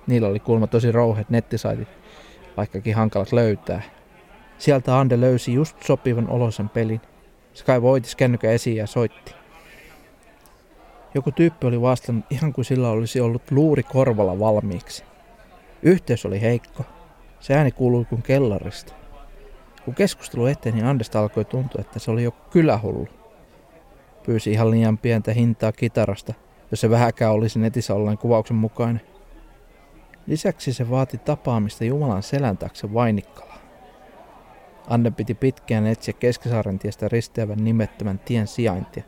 Niillä 0.06 0.28
oli 0.28 0.40
kulma 0.40 0.66
tosi 0.66 0.92
rouheet 0.92 1.30
nettisaitit, 1.30 1.88
vaikkakin 2.56 2.94
hankalat 2.94 3.32
löytää. 3.32 3.82
Sieltä 4.58 4.98
Ande 4.98 5.20
löysi 5.20 5.54
just 5.54 5.82
sopivan 5.82 6.28
olosen 6.28 6.68
pelin. 6.68 7.00
Se 7.54 7.64
kaivoi 7.64 7.90
oitis 7.90 8.16
kännykän 8.16 8.50
esiin 8.50 8.76
ja 8.76 8.86
soitti. 8.86 9.34
Joku 11.14 11.32
tyyppi 11.32 11.66
oli 11.66 11.80
vastannut 11.80 12.24
ihan 12.30 12.52
kuin 12.52 12.64
sillä 12.64 12.88
olisi 12.88 13.20
ollut 13.20 13.50
luuri 13.50 13.82
korvalla 13.82 14.38
valmiiksi. 14.38 15.04
Yhteys 15.82 16.26
oli 16.26 16.40
heikko. 16.40 16.84
Se 17.46 17.54
ääni 17.54 17.72
kuului 17.72 18.04
kuin 18.04 18.22
kellarista. 18.22 18.92
Kun 19.84 19.94
keskustelu 19.94 20.46
eteni, 20.46 20.76
niin 20.76 20.86
Andesta 20.86 21.20
alkoi 21.20 21.44
tuntua, 21.44 21.80
että 21.80 21.98
se 21.98 22.10
oli 22.10 22.22
jo 22.22 22.30
kylähullu. 22.30 23.08
Pyysi 24.22 24.52
ihan 24.52 24.70
liian 24.70 24.98
pientä 24.98 25.32
hintaa 25.32 25.72
kitarasta, 25.72 26.34
jos 26.70 26.80
se 26.80 26.90
vähäkään 26.90 27.32
olisi 27.32 27.58
netissä 27.58 27.94
ollen 27.94 28.18
kuvauksen 28.18 28.56
mukainen. 28.56 29.00
Lisäksi 30.26 30.72
se 30.72 30.90
vaati 30.90 31.18
tapaamista 31.18 31.84
Jumalan 31.84 32.22
selän 32.22 32.58
taakse 32.58 32.94
Vainikkalaan. 32.94 33.60
Anne 34.88 35.10
piti 35.10 35.34
pitkään 35.34 35.86
etsiä 35.86 36.14
Keskisaaren 36.18 36.78
tiestä 36.78 37.08
risteävän 37.08 37.64
nimettömän 37.64 38.18
tien 38.18 38.46
sijaintia. 38.46 39.02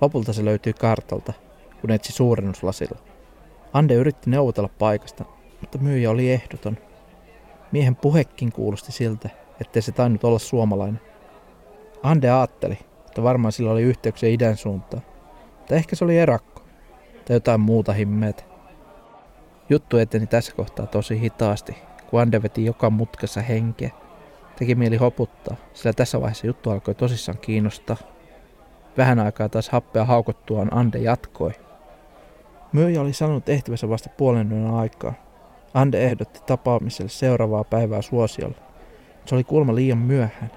Lopulta 0.00 0.32
se 0.32 0.44
löytyi 0.44 0.72
kartalta, 0.72 1.32
kun 1.80 1.90
etsi 1.90 2.12
suurennuslasilla. 2.12 2.98
Ande 3.72 3.94
yritti 3.94 4.30
neuvotella 4.30 4.70
paikasta, 4.78 5.24
mutta 5.60 5.78
myyjä 5.78 6.10
oli 6.10 6.32
ehdoton. 6.32 6.78
Miehen 7.76 7.96
puhekin 7.96 8.52
kuulosti 8.52 8.92
siltä, 8.92 9.30
ettei 9.60 9.82
se 9.82 9.92
tainnut 9.92 10.24
olla 10.24 10.38
suomalainen. 10.38 11.00
Ande 12.02 12.30
ajatteli, 12.30 12.78
että 13.06 13.22
varmaan 13.22 13.52
sillä 13.52 13.70
oli 13.70 13.82
yhteyksiä 13.82 14.28
idän 14.28 14.56
suuntaan. 14.56 15.02
mutta 15.58 15.74
ehkä 15.74 15.96
se 15.96 16.04
oli 16.04 16.18
erakko. 16.18 16.62
Tai 17.24 17.36
jotain 17.36 17.60
muuta 17.60 17.92
himmeet. 17.92 18.44
Juttu 19.68 19.98
eteni 19.98 20.26
tässä 20.26 20.52
kohtaa 20.52 20.86
tosi 20.86 21.20
hitaasti, 21.20 21.76
kun 22.10 22.20
Ande 22.20 22.42
veti 22.42 22.64
joka 22.64 22.90
mutkassa 22.90 23.40
henkeä. 23.40 23.90
Teki 24.58 24.74
mieli 24.74 24.96
hoputtaa, 24.96 25.56
sillä 25.74 25.92
tässä 25.92 26.20
vaiheessa 26.20 26.46
juttu 26.46 26.70
alkoi 26.70 26.94
tosissaan 26.94 27.38
kiinnostaa. 27.38 27.96
Vähän 28.96 29.18
aikaa 29.18 29.48
taas 29.48 29.68
happea 29.68 30.04
haukottuaan 30.04 30.74
Ande 30.74 30.98
jatkoi. 30.98 31.52
Myyjä 32.72 33.00
oli 33.00 33.12
sanonut 33.12 33.48
ehtivänsä 33.48 33.88
vasta 33.88 34.08
puolen 34.08 34.52
yön 34.52 34.74
aikaa. 34.74 35.25
Ande 35.76 36.04
ehdotti 36.04 36.40
tapaamiselle 36.46 37.08
seuraavaa 37.08 37.64
päivää 37.64 38.02
suosiolla. 38.02 38.56
Se 39.26 39.34
oli 39.34 39.44
kulma 39.44 39.74
liian 39.74 39.98
myöhään. 39.98 40.50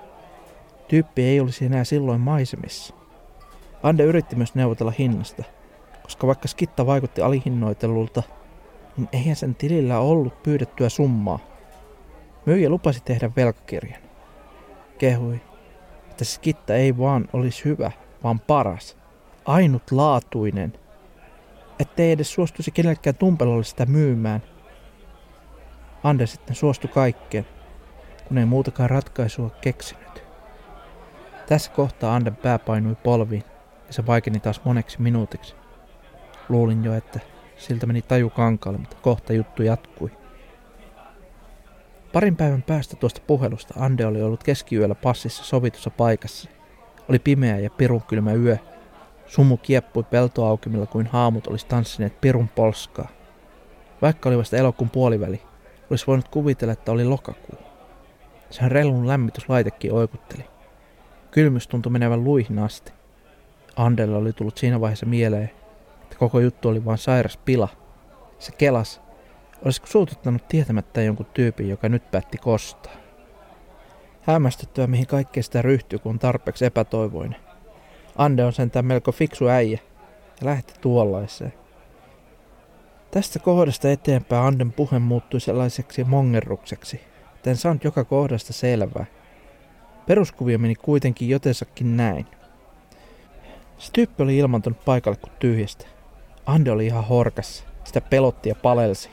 Tyyppi 0.88 1.24
ei 1.24 1.40
olisi 1.40 1.66
enää 1.66 1.84
silloin 1.84 2.22
maisemissa. 2.22 2.94
Ande 3.84 4.04
yritti 4.04 4.36
myös 4.36 4.56
neuvotella 4.56 4.94
hinnasta, 5.00 5.44
koska 6.04 6.28
vaikka 6.28 6.48
skitta 6.48 6.86
vaikutti 6.86 7.22
alihinnoitellulta, 7.22 8.24
niin 8.98 9.10
eihän 9.14 9.36
sen 9.36 9.56
tilillä 9.56 10.00
ollut 10.00 10.44
pyydettyä 10.44 10.90
summaa. 10.90 11.40
Myyjä 12.46 12.70
lupasi 12.70 13.02
tehdä 13.06 13.32
velkakirjan. 13.36 14.02
Kehui, 14.98 15.42
että 16.10 16.26
skitta 16.26 16.76
ei 16.76 16.98
vaan 16.98 17.30
olisi 17.34 17.66
hyvä, 17.66 17.92
vaan 18.24 18.40
paras. 18.40 18.98
Ainutlaatuinen. 19.46 20.74
Ettei 21.80 22.12
edes 22.12 22.34
suostuisi 22.34 22.72
kenellekään 22.72 23.16
tumpelolle 23.16 23.64
sitä 23.64 23.86
myymään. 23.86 24.44
Ande 26.04 26.28
sitten 26.28 26.56
suostui 26.56 26.92
kaikkeen, 26.94 27.46
kun 28.28 28.38
ei 28.38 28.46
muutakaan 28.46 28.90
ratkaisua 28.90 29.50
keksinyt. 29.50 30.24
Tässä 31.48 31.72
kohtaa 31.72 32.16
Anden 32.16 32.36
pää 32.36 32.60
painui 32.60 32.96
polviin 32.96 33.44
ja 33.88 33.94
se 33.94 34.06
vaikeni 34.06 34.40
taas 34.40 34.62
moneksi 34.64 35.02
minuutiksi. 35.02 35.56
Luulin 36.50 36.84
jo, 36.84 36.94
että 36.94 37.20
siltä 37.58 37.86
meni 37.86 38.02
taju 38.02 38.30
kankaalle, 38.30 38.80
mutta 38.80 38.98
kohta 39.02 39.34
juttu 39.34 39.64
jatkui. 39.64 40.12
Parin 42.14 42.36
päivän 42.36 42.64
päästä 42.64 42.96
tuosta 42.96 43.22
puhelusta 43.28 43.74
Ande 43.78 44.06
oli 44.06 44.22
ollut 44.22 44.44
keskiyöllä 44.44 44.96
passissa 44.96 45.44
sovitussa 45.44 45.90
paikassa. 45.90 46.50
Oli 47.10 47.20
pimeä 47.20 47.60
ja 47.60 47.70
pirun 47.70 48.02
kylmä 48.02 48.34
yö. 48.34 48.58
Sumu 49.26 49.58
kieppui 49.58 50.04
peltoaukimilla 50.04 50.86
kuin 50.86 51.08
haamut 51.08 51.48
olisi 51.48 51.68
tanssineet 51.68 52.22
pirun 52.22 52.48
polskaa. 52.48 53.08
Vaikka 54.02 54.30
oli 54.30 54.38
vasta 54.38 54.58
elokuun 54.58 54.90
puoliväli, 54.90 55.42
olisi 55.90 56.08
voinut 56.08 56.28
kuvitella, 56.28 56.74
että 56.74 56.92
oli 56.92 57.06
lokakuu. 57.06 57.60
Sen 58.50 58.72
relun 58.72 59.08
lämmityslaitekin 59.08 59.94
oikutteli. 59.94 60.46
Kylmys 61.32 61.68
tuntui 61.68 61.92
menevän 61.92 62.24
luihin 62.24 62.60
asti. 62.60 62.92
Andelle 63.76 64.18
oli 64.18 64.34
tullut 64.34 64.58
siinä 64.58 64.82
vaiheessa 64.82 65.06
mieleen, 65.06 65.52
että 66.04 66.16
koko 66.16 66.40
juttu 66.40 66.70
oli 66.70 66.86
vain 66.86 66.98
sairas 66.98 67.38
pila. 67.38 67.68
Se 68.40 68.52
kelas, 68.52 69.02
olisiko 69.66 69.88
suututtanut 69.88 70.48
tietämättä 70.48 71.02
jonkun 71.02 71.26
tyypin, 71.34 71.70
joka 71.70 71.90
nyt 71.90 72.12
päätti 72.12 72.38
kostaa. 72.38 72.94
Hämmästyttävä, 74.22 74.88
mihin 74.88 75.08
kaikkea 75.08 75.44
sitä 75.44 75.62
ryhtyy, 75.62 76.00
kun 76.00 76.10
on 76.10 76.20
tarpeeksi 76.20 76.66
epätoivoinen. 76.66 77.40
Ande 78.16 78.46
on 78.46 78.54
sentään 78.54 78.86
melko 78.86 79.12
fiksu 79.12 79.48
äijä 79.48 79.80
ja 80.42 80.46
lähti 80.46 80.74
tuollaiseen. 80.82 81.54
Tästä 83.12 83.40
kohdasta 83.40 83.92
eteenpäin 83.92 84.44
Anden 84.44 84.72
puhe 84.72 85.00
muuttui 85.00 85.42
sellaiseksi 85.42 86.04
mongerrukseksi, 86.04 87.02
en 87.46 87.58
saanut 87.58 87.84
joka 87.84 88.04
kohdasta 88.04 88.54
selvää. 88.54 89.06
Peruskuvia 90.08 90.60
meni 90.60 90.76
kuitenkin 90.76 91.30
jotensakin 91.30 91.98
näin. 91.98 92.26
Se 93.78 93.92
tyyppi 93.94 94.24
oli 94.24 94.38
ilmantunut 94.38 94.86
paikalle 94.86 95.18
kuin 95.18 95.34
tyhjästä. 95.40 95.86
Ande 96.46 96.72
oli 96.72 96.86
ihan 96.86 97.04
horkassa. 97.08 97.64
Sitä 97.84 98.02
pelotti 98.02 98.50
ja 98.50 98.56
palelsi. 98.56 99.10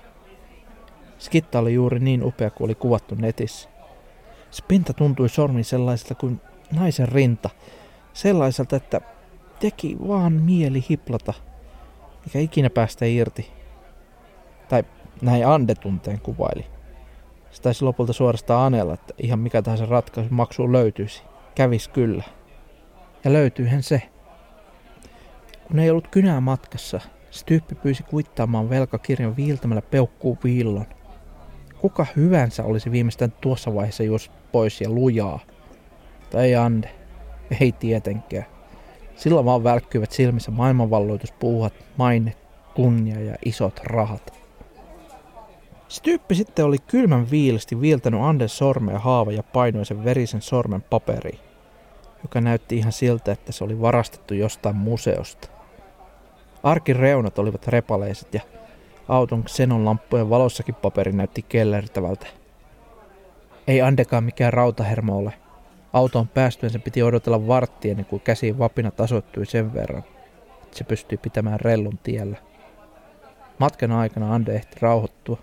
Skitta 1.18 1.59
oli 1.59 1.74
juuri 1.74 1.98
niin 1.98 2.24
upea 2.24 2.50
kuin 2.50 2.66
oli 2.66 2.74
kuvattu 2.74 3.14
netissä. 3.14 3.68
Se 4.50 4.64
pinta 4.68 4.92
tuntui 4.92 5.28
sormin 5.28 5.64
sellaiselta 5.64 6.14
kuin 6.14 6.40
naisen 6.72 7.09
rinta. 7.09 7.50
Sellaiselta, 8.12 8.76
että 8.76 9.00
teki 9.61 9.96
vaan 10.09 10.32
mieli 10.32 10.85
hiplata, 10.90 11.35
eikä 12.26 12.38
ikinä 12.38 12.70
päästä 12.70 13.04
irti. 13.04 13.50
Tai 14.68 14.85
näin 15.22 15.46
Ande 15.46 15.74
tunteen 15.74 16.20
kuvaili. 16.20 16.66
Se 17.50 17.62
taisi 17.62 17.85
lopulta 17.85 18.12
suorastaan 18.12 18.66
anella, 18.66 18.94
että 18.94 19.14
ihan 19.18 19.38
mikä 19.38 19.62
tahansa 19.62 19.87
ratkaisu 19.87 20.35
maksuun 20.35 20.72
löytyisi. 20.72 21.22
Kävis 21.55 21.88
kyllä. 21.88 22.24
Ja 23.24 23.33
löytyyhän 23.33 23.83
se. 23.83 24.02
Kun 25.68 25.79
ei 25.79 25.90
ollut 25.90 26.09
kynää 26.09 26.40
matkassa, 26.40 27.00
se 27.31 27.44
tyyppi 27.44 27.74
pyysi 27.74 28.02
kuittaamaan 28.02 28.70
velkakirjan 28.70 29.37
viiltämällä 29.37 29.83
peukkuu 29.83 30.38
viillon. 30.44 30.87
Kuka 31.81 32.07
hyvänsä 32.16 32.64
olisi 32.64 32.90
viimeistään 32.90 33.33
tuossa 33.40 33.74
vaiheessa 33.74 34.02
juos 34.02 34.31
pois 34.52 34.81
ja 34.81 34.90
lujaa. 34.90 35.40
Tai 36.31 36.55
Ande. 36.55 36.90
Ei 37.61 37.72
tietenkään. 37.72 38.46
Silloin 39.16 39.46
vaan 39.46 39.64
välkkyivät 39.64 40.11
silmissä 40.11 40.50
maailmanvalloituspuuhat, 40.50 41.74
maine, 41.96 42.35
kunnia 42.74 43.20
ja 43.20 43.35
isot 43.44 43.81
rahat. 43.85 44.45
Se 45.88 46.03
tyyppi 46.03 46.35
sitten 46.35 46.64
oli 46.64 46.79
kylmän 46.79 47.31
viilesti 47.31 47.81
viiltänyt 47.81 48.20
Anden 48.20 48.49
sormea 48.49 48.99
haava 48.99 49.33
ja 49.33 49.42
painoi 49.42 49.87
sen 49.87 50.05
verisen 50.05 50.42
sormen 50.42 50.83
paperiin, 50.83 51.38
joka 52.22 52.40
näytti 52.40 52.77
ihan 52.77 52.92
siltä, 52.92 53.33
että 53.33 53.53
se 53.53 53.64
oli 53.64 53.81
varastettu 53.81 54.35
jostain 54.35 54.77
museosta. 54.77 55.49
Arkin 56.62 56.96
reunat 56.96 57.38
olivat 57.38 57.66
repaleiset 57.66 58.35
ja 58.35 58.40
auton 59.09 59.44
xenon 59.44 59.85
lamppujen 59.85 60.31
valossakin 60.31 60.75
paperi 60.75 61.12
näytti 61.12 61.42
kellertävältä. 61.42 62.27
Ei 63.68 63.83
Andekaan 63.83 64.25
mikään 64.25 64.53
rautahermo 64.53 65.18
ole. 65.18 65.33
Autoon 65.92 66.29
päästyen 66.29 66.72
sen 66.72 66.83
piti 66.83 67.03
odotella 67.03 67.46
varttia 67.46 67.90
ennen 67.90 68.07
kuin 68.07 68.22
käsiin 68.22 68.59
vapina 68.59 68.90
tasoittui 68.90 69.46
sen 69.46 69.75
verran, 69.75 70.03
että 70.62 70.79
se 70.79 70.85
pystyi 70.85 71.18
pitämään 71.18 71.61
rellun 71.61 71.99
tiellä. 72.03 72.37
Matkan 73.59 73.92
aikana 73.92 74.35
Ande 74.35 74.55
ehti 74.55 74.77
rauhoittua. 74.81 75.38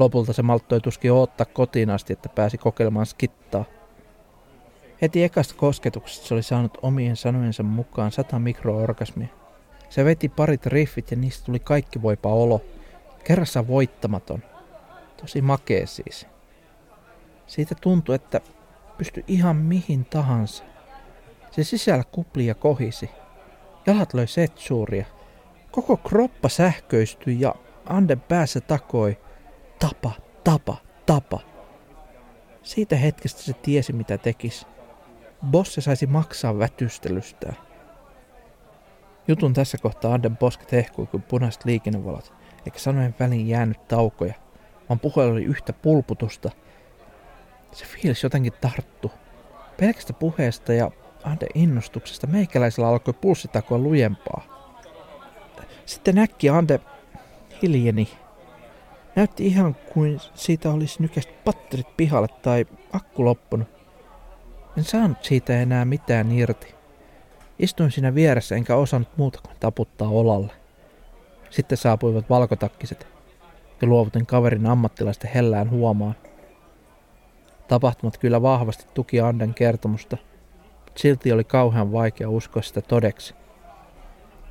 Lopulta 0.00 0.32
se 0.32 0.42
malttoi 0.42 0.80
tuskin 0.80 1.12
ottaa 1.12 1.46
kotiin 1.46 1.90
asti, 1.90 2.12
että 2.12 2.28
pääsi 2.28 2.58
kokeilemaan 2.58 3.06
skittaa. 3.06 3.64
Heti 5.02 5.24
ekasta 5.24 5.54
kosketuksesta 5.54 6.26
se 6.26 6.34
oli 6.34 6.42
saanut 6.42 6.78
omien 6.82 7.16
sanojensa 7.16 7.62
mukaan 7.62 8.12
sata 8.12 8.38
mikroorgasmia. 8.38 9.28
Se 9.88 10.04
veti 10.04 10.28
parit 10.28 10.66
riffit 10.66 11.10
ja 11.10 11.16
niistä 11.16 11.44
tuli 11.46 11.58
kaikki 11.58 12.02
voipa 12.02 12.28
olo. 12.28 12.62
Kerrassa 13.24 13.66
voittamaton. 13.66 14.42
Tosi 15.16 15.42
makee 15.42 15.86
siis. 15.86 16.26
Siitä 17.46 17.74
tuntui, 17.80 18.14
että 18.14 18.40
pystyi 18.98 19.24
ihan 19.28 19.56
mihin 19.56 20.04
tahansa. 20.04 20.64
Se 21.50 21.64
sisällä 21.64 22.04
kupli 22.12 22.46
ja 22.46 22.54
kohisi. 22.54 23.10
Jalat 23.86 24.14
löi 24.14 24.26
setsuuria. 24.26 25.04
Koko 25.70 25.96
kroppa 25.96 26.48
sähköistyi 26.48 27.40
ja 27.40 27.54
Anden 27.86 28.20
päässä 28.20 28.60
takoi. 28.60 29.18
Tapa, 29.80 30.10
tapa, 30.44 30.76
tapa. 31.06 31.40
Siitä 32.62 32.96
hetkestä 32.96 33.42
se 33.42 33.52
tiesi 33.52 33.92
mitä 33.92 34.18
tekisi. 34.18 34.66
Bosse 35.46 35.80
saisi 35.80 36.06
maksaa 36.06 36.58
vätystelystään. 36.58 37.56
Jutun 39.28 39.54
tässä 39.54 39.78
kohtaa 39.78 40.14
Anden 40.14 40.36
posket 40.36 40.72
hehkui 40.72 41.06
kuin 41.06 41.22
punaiset 41.22 41.64
liikennevalot, 41.64 42.32
eikä 42.66 42.78
sanojen 42.78 43.14
väliin 43.20 43.48
jäänyt 43.48 43.88
taukoja, 43.88 44.34
vaan 44.88 45.00
puhelu 45.00 45.32
oli 45.32 45.44
yhtä 45.44 45.72
pulputusta. 45.72 46.50
Se 47.72 47.84
fiilis 47.84 48.22
jotenkin 48.22 48.52
tarttu. 48.60 49.12
Pelkästä 49.76 50.12
puheesta 50.12 50.72
ja 50.72 50.90
Ande 51.24 51.46
innostuksesta 51.54 52.26
meikäläisellä 52.26 52.88
alkoi 52.88 53.14
pulssi 53.14 53.48
takoa 53.48 53.78
lujempaa. 53.78 54.70
Sitten 55.86 56.18
äkki 56.18 56.48
Ande 56.48 56.80
hiljeni. 57.62 58.08
Näytti 59.16 59.46
ihan 59.46 59.74
kuin 59.74 60.20
siitä 60.34 60.70
olisi 60.70 61.02
nykästä 61.02 61.32
patterit 61.44 61.96
pihalle 61.96 62.28
tai 62.42 62.66
akku 62.92 63.24
loppunut. 63.24 63.68
En 64.78 64.84
saanut 64.84 65.24
siitä 65.24 65.60
enää 65.60 65.84
mitään 65.84 66.32
irti. 66.32 66.74
Istuin 67.58 67.90
siinä 67.90 68.14
vieressä 68.14 68.54
enkä 68.54 68.76
osannut 68.76 69.16
muuta 69.16 69.40
kuin 69.42 69.56
taputtaa 69.60 70.08
olalle. 70.08 70.52
Sitten 71.50 71.78
saapuivat 71.78 72.30
valkotakkiset 72.30 73.06
ja 73.82 73.88
luovutin 73.88 74.26
kaverin 74.26 74.66
ammattilaisten 74.66 75.30
hellään 75.34 75.70
huomaan. 75.70 76.14
Tapahtumat 77.68 78.18
kyllä 78.18 78.42
vahvasti 78.42 78.86
tuki 78.94 79.20
Anden 79.20 79.54
kertomusta, 79.54 80.16
mutta 80.74 80.92
silti 80.96 81.32
oli 81.32 81.44
kauhean 81.44 81.92
vaikea 81.92 82.30
uskoa 82.30 82.62
sitä 82.62 82.80
todeksi. 82.82 83.34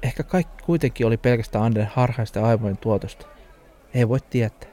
Ehkä 0.04 0.24
kaikki 0.24 0.64
kuitenkin 0.64 1.08
oli 1.08 1.18
pelkästään 1.18 1.66
Anden 1.66 1.92
harhaista 1.94 2.46
aivojen 2.46 2.78
tuotosta. 2.78 3.39
Ei 3.94 4.10
voi 4.10 4.20
tietää. 4.30 4.70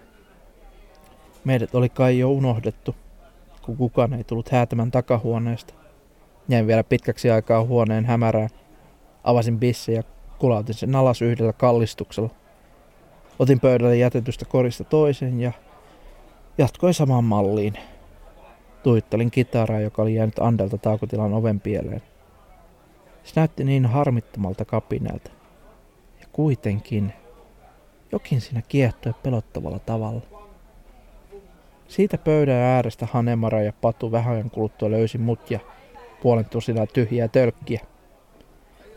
Meidät 1.44 1.74
oli 1.74 1.88
kai 1.88 2.18
jo 2.18 2.31
unohdettu, 2.31 2.94
kun 3.62 3.76
kukaan 3.76 4.14
ei 4.14 4.24
tullut 4.24 4.48
häätämään 4.48 4.90
takahuoneesta. 4.90 5.74
Jäin 6.48 6.66
vielä 6.66 6.85
pitkäksi 6.85 7.31
aikaa 7.31 7.64
huoneen 7.64 8.05
hämärään. 8.05 8.50
Avasin 9.24 9.59
bisse 9.59 9.92
ja 9.92 10.02
kulautin 10.38 10.74
sen 10.74 10.96
alas 10.96 11.22
yhdellä 11.22 11.52
kallistuksella. 11.52 12.31
Otin 13.38 13.61
pöydälle 13.61 13.96
jätetystä 13.96 14.44
korista 14.44 14.85
toisen 14.85 15.40
ja 15.40 15.52
jatkoin 16.59 16.94
samaan 16.94 17.24
malliin. 17.24 17.74
Tuittelin 18.83 19.31
kitaraa, 19.31 19.81
joka 19.81 20.02
oli 20.02 20.14
jäänyt 20.14 20.38
Andelta 20.38 20.79
taukotilan 20.79 21.35
oven 21.35 21.61
pieleen. 21.61 22.02
Se 23.24 23.33
näytti 23.37 23.64
niin 23.64 23.87
harmittomalta 23.87 24.64
kapinelta. 24.64 25.31
Ja 26.20 26.26
kuitenkin 26.33 27.12
jokin 28.16 28.40
siinä 28.40 28.62
kiehtoi 28.68 29.12
pelottavalla 29.22 29.79
tavalla. 29.79 30.20
Siitä 31.88 32.18
pöydän 32.18 32.57
äärestä 32.57 33.07
Hanemara 33.12 33.62
ja 33.62 33.72
Patu 33.81 34.12
vähän 34.12 34.50
kuluttua 34.50 34.90
löysi 34.90 35.18
mut 35.18 35.50
ja 35.50 35.61
puolen 36.22 36.44
tusinaa 36.44 36.87
tyhjiä 36.87 37.29
tölkkiä. 37.29 37.81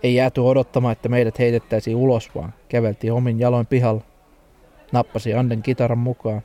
Ei 0.04 0.16
jääty 0.16 0.42
odottamaan, 0.42 0.92
että 0.92 1.10
meidät 1.10 1.40
heitettäisiin 1.40 1.96
ulos, 1.96 2.36
vaan 2.36 2.54
käveltiin 2.70 3.14
omin 3.14 3.40
jaloin 3.40 3.66
pihalla. 3.66 4.02
Nappasi 4.92 5.34
Anden 5.34 5.62
kitaran 5.64 5.98
mukaan. 5.98 6.42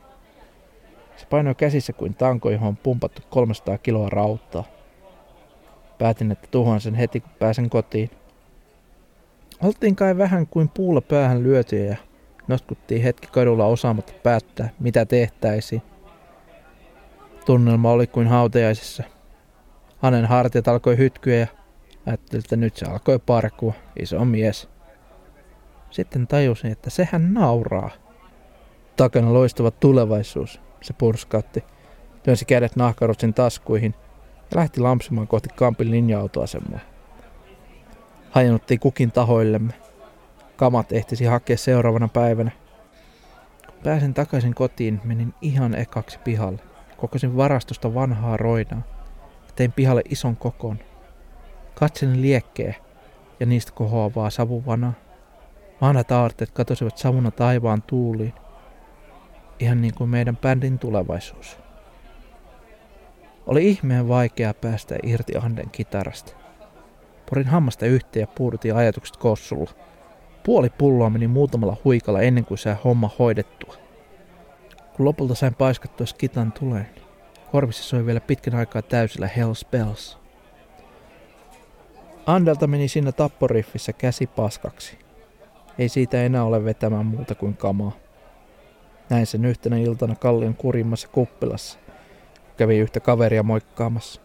Se 1.17 1.25
painoi 1.29 1.55
käsissä 1.55 1.93
kuin 1.93 2.15
tanko, 2.15 2.49
johon 2.49 2.67
on 2.67 2.77
pumpattu 2.77 3.21
300 3.29 3.77
kiloa 3.77 4.09
rautaa. 4.09 4.63
Päätin, 5.97 6.31
että 6.31 6.47
tuhoan 6.51 6.81
sen 6.81 6.95
heti, 6.95 7.19
kun 7.19 7.31
pääsen 7.39 7.69
kotiin. 7.69 8.09
Oltiin 9.63 9.95
kai 9.95 10.17
vähän 10.17 10.47
kuin 10.47 10.69
puulla 10.69 11.01
päähän 11.01 11.43
lyötyjä 11.43 11.85
ja 11.85 11.97
notkuttiin 12.47 13.01
hetki 13.01 13.27
kadulla 13.31 13.65
osaamatta 13.65 14.13
päättää, 14.23 14.69
mitä 14.79 15.05
tehtäisiin. 15.05 15.81
Tunnelma 17.45 17.91
oli 17.91 18.07
kuin 18.07 18.27
hautajaisissa. 18.27 19.03
Hänen 20.01 20.25
hartiat 20.25 20.67
alkoi 20.67 20.97
hytkyä 20.97 21.35
ja 21.35 21.47
ajattelin, 22.05 22.43
että 22.45 22.55
nyt 22.55 22.75
se 22.75 22.85
alkoi 22.85 23.19
parkua, 23.19 23.73
iso 23.99 24.25
mies. 24.25 24.69
Sitten 25.89 26.27
tajusin, 26.27 26.71
että 26.71 26.89
sehän 26.89 27.33
nauraa. 27.33 27.89
Takana 28.95 29.33
loistava 29.33 29.71
tulevaisuus, 29.71 30.61
se 30.81 30.93
purskautti. 30.93 31.63
Työnsi 32.23 32.45
kädet 32.45 32.75
nahkarotsin 32.75 33.33
taskuihin 33.33 33.95
ja 34.51 34.57
lähti 34.57 34.81
lampsimaan 34.81 35.27
kohti 35.27 35.49
Kampin 35.55 35.91
linja-autoasemaa. 35.91 36.79
Hajonnuttiin 38.31 38.79
kukin 38.79 39.11
tahoillemme. 39.11 39.73
Kamat 40.55 40.91
ehtisi 40.91 41.25
hakea 41.25 41.57
seuraavana 41.57 42.07
päivänä. 42.07 42.51
Pääsin 43.83 44.13
takaisin 44.13 44.55
kotiin, 44.55 45.01
menin 45.03 45.33
ihan 45.41 45.75
ekaksi 45.75 46.19
pihalle. 46.19 46.59
Kokosin 46.97 47.37
varastosta 47.37 47.93
vanhaa 47.93 48.37
roinaa 48.37 48.81
tein 49.55 49.71
pihalle 49.71 50.01
ison 50.09 50.35
kokon. 50.35 50.79
Katselin 51.75 52.21
liekkeä 52.21 52.73
ja 53.39 53.45
niistä 53.45 53.71
kohoavaa 53.71 54.29
savuvanaa. 54.29 54.93
Vanhat 55.81 56.11
aarteet 56.11 56.51
katosivat 56.51 56.97
savuna 56.97 57.31
taivaan 57.31 57.81
tuuliin. 57.81 58.33
Ihan 59.59 59.81
niin 59.81 59.93
kuin 59.93 60.09
meidän 60.09 60.37
bändin 60.37 60.79
tulevaisuus. 60.79 61.59
Oli 63.47 63.69
ihmeen 63.69 64.07
vaikea 64.07 64.53
päästä 64.53 64.95
irti 65.03 65.35
Anden 65.37 65.69
kitarasta. 65.69 66.33
Porin 67.29 67.47
hammasta 67.47 67.85
yhteen 67.85 68.21
ja 68.21 68.27
puudutin 68.27 68.75
ajatukset 68.75 69.17
kossulla. 69.17 69.71
Puoli 70.45 70.69
pulloa 70.69 71.09
meni 71.09 71.27
muutamalla 71.27 71.77
huikalla 71.83 72.21
ennen 72.21 72.45
kuin 72.45 72.57
sai 72.57 72.75
homma 72.83 73.09
hoidettua. 73.19 73.75
Kun 74.93 75.05
lopulta 75.05 75.35
sain 75.35 75.55
paiskattua 75.55 76.05
skitan 76.05 76.51
tuleen, 76.51 76.89
Korvissa 77.51 77.83
soi 77.83 78.05
vielä 78.05 78.19
pitkän 78.19 78.55
aikaa 78.55 78.81
täysillä 78.81 79.29
Hell's 79.37 79.69
Bells. 79.71 80.17
Andelta 82.25 82.67
meni 82.67 82.87
siinä 82.87 83.11
tapporiffissä 83.11 83.93
käsi 83.93 84.27
paskaksi. 84.27 84.97
Ei 85.77 85.89
siitä 85.89 86.23
enää 86.23 86.43
ole 86.43 86.65
vetämään 86.65 87.05
muuta 87.05 87.35
kuin 87.35 87.57
kamaa. 87.57 87.91
Näin 89.09 89.25
sen 89.25 89.45
yhtenä 89.45 89.77
iltana 89.77 90.15
Kallion 90.15 90.55
kurimmassa 90.55 91.07
kuppilassa. 91.07 91.79
Kävi 92.57 92.77
yhtä 92.77 92.99
kaveria 92.99 93.43
moikkaamassa. 93.43 94.21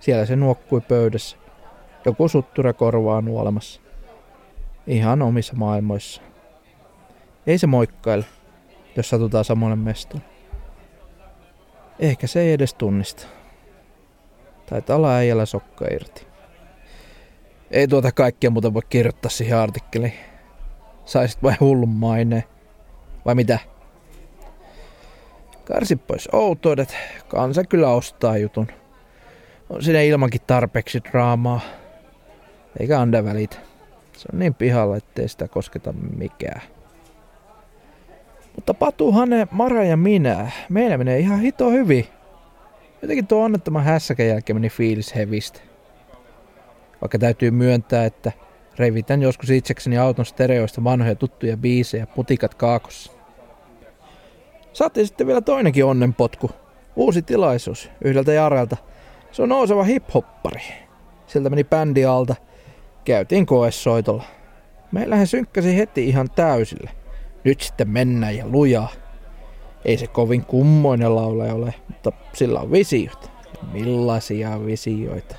Siellä 0.00 0.26
se 0.26 0.36
nuokkui 0.36 0.80
pöydässä. 0.80 1.36
Joku 2.04 2.28
suttura 2.28 2.72
korvaa 2.72 3.20
nuolemassa. 3.20 3.80
Ihan 4.90 5.22
omissa 5.22 5.54
maailmoissa. 5.56 6.22
Ei 7.46 7.58
se 7.58 7.66
moikkaile, 7.66 8.24
jos 8.96 9.08
satutaan 9.08 9.44
samalle 9.44 9.76
mestoon. 9.76 10.22
Ehkä 11.98 12.26
se 12.26 12.40
ei 12.40 12.52
edes 12.52 12.74
tunnista. 12.74 13.26
Taitaa 14.66 14.96
olla 14.96 15.14
äijällä 15.14 15.46
sokka 15.46 15.86
irti. 15.90 16.26
Ei 17.70 17.88
tuota 17.88 18.12
kaikkia 18.12 18.50
muuta 18.50 18.74
voi 18.74 18.82
kirjoittaa 18.88 19.30
siihen 19.30 19.58
artikkeliin. 19.58 20.14
Saisit 21.04 21.42
vai 21.42 21.54
hullun 21.60 21.88
maineen. 21.88 22.44
Vai 23.26 23.34
mitä? 23.34 23.58
Karsi 25.64 25.96
pois 25.96 26.28
outoudet. 26.32 26.96
Kansa 27.28 27.64
kyllä 27.64 27.88
ostaa 27.88 28.38
jutun. 28.38 28.66
On 29.68 29.82
siinä 29.82 30.00
ilmankin 30.00 30.40
tarpeeksi 30.46 31.00
draamaa. 31.04 31.60
Eikä 32.80 33.00
anda 33.00 33.24
välitä. 33.24 33.69
Se 34.20 34.28
on 34.32 34.38
niin 34.38 34.54
pihalla, 34.54 34.96
ettei 34.96 35.28
sitä 35.28 35.48
kosketa 35.48 35.92
mikään. 36.16 36.62
Mutta 38.56 38.74
Patu, 38.74 39.12
Hane, 39.12 39.48
Mara 39.50 39.84
ja 39.84 39.96
minä, 39.96 40.50
meillä 40.68 40.98
menee 40.98 41.18
ihan 41.18 41.40
hito 41.40 41.70
hyvin. 41.70 42.06
Jotenkin 43.02 43.26
tuo 43.26 43.44
onnettoman 43.44 43.84
hässäkän 43.84 44.26
jälkeen 44.26 44.56
meni 44.56 44.68
fiilis 44.68 45.14
hevistä. 45.14 45.60
Vaikka 47.00 47.18
täytyy 47.18 47.50
myöntää, 47.50 48.04
että 48.04 48.32
revitän 48.78 49.22
joskus 49.22 49.50
itsekseni 49.50 49.98
auton 49.98 50.26
stereoista 50.26 50.84
vanhoja 50.84 51.14
tuttuja 51.14 51.56
biisejä 51.56 52.06
putikat 52.06 52.54
kaakossa. 52.54 53.12
Saatiin 54.72 55.06
sitten 55.06 55.26
vielä 55.26 55.40
toinenkin 55.40 55.84
onnenpotku. 55.84 56.50
Uusi 56.96 57.22
tilaisuus 57.22 57.90
yhdeltä 58.04 58.32
Jarelta. 58.32 58.76
Se 59.32 59.42
on 59.42 59.48
nouseva 59.48 59.84
hiphoppari. 59.84 60.62
Sieltä 61.26 61.50
meni 61.50 61.64
bändi 61.64 62.04
alta. 62.04 62.34
Käytiin 63.04 63.46
koessoitolla. 63.46 64.24
Meillähän 64.92 65.26
synkkäsi 65.26 65.76
heti 65.76 66.08
ihan 66.08 66.30
täysille. 66.30 66.90
Nyt 67.44 67.60
sitten 67.60 67.90
mennään 67.90 68.36
ja 68.36 68.44
lujaa. 68.48 68.88
Ei 69.84 69.96
se 69.96 70.06
kovin 70.06 70.44
kummoinen 70.44 71.16
laulaja 71.16 71.54
ole, 71.54 71.74
mutta 71.88 72.12
sillä 72.32 72.60
on 72.60 72.72
visioita. 72.72 73.30
Millaisia 73.72 74.66
visioita? 74.66 75.36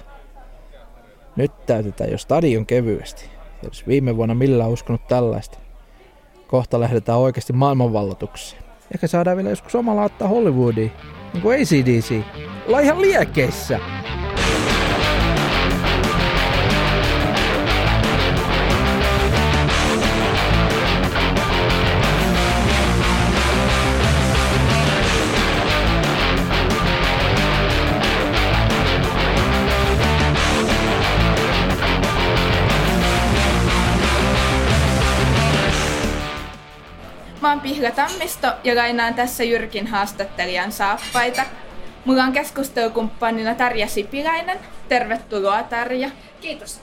Nyt 1.35 1.65
täytetään 1.65 2.11
jo 2.11 2.17
stadion 2.17 2.65
kevyesti. 2.65 3.29
Jos 3.63 3.87
viime 3.87 4.17
vuonna 4.17 4.35
millään 4.35 4.69
uskonut 4.69 5.07
tällaista. 5.07 5.57
Kohta 6.47 6.79
lähdetään 6.79 7.17
oikeasti 7.17 7.53
maailmanvallatukseen. 7.53 8.63
Ehkä 8.93 9.07
saadaan 9.07 9.37
vielä 9.37 9.49
joskus 9.49 9.75
omalla 9.75 10.03
ottaa 10.03 10.27
Hollywoodiin. 10.27 10.91
Niin 11.33 11.41
kuin 11.41 11.61
ACDC. 11.61 12.21
Ollaan 12.67 12.83
ihan 12.83 13.01
liekeissä. 13.01 13.79
Oon 37.71 37.77
Pihla 37.77 37.91
Tammisto 37.91 38.47
ja 38.63 38.75
lainaan 38.75 39.13
tässä 39.13 39.43
Jyrkin 39.43 39.87
haastattelijan 39.87 40.71
saappaita. 40.71 41.41
Mulla 42.05 42.23
on 42.23 42.31
keskustelukumppanina 42.31 43.55
Tarja 43.55 43.87
Sipiläinen. 43.87 44.59
Tervetuloa 44.89 45.63
Tarja. 45.63 46.09
Kiitos. 46.41 46.81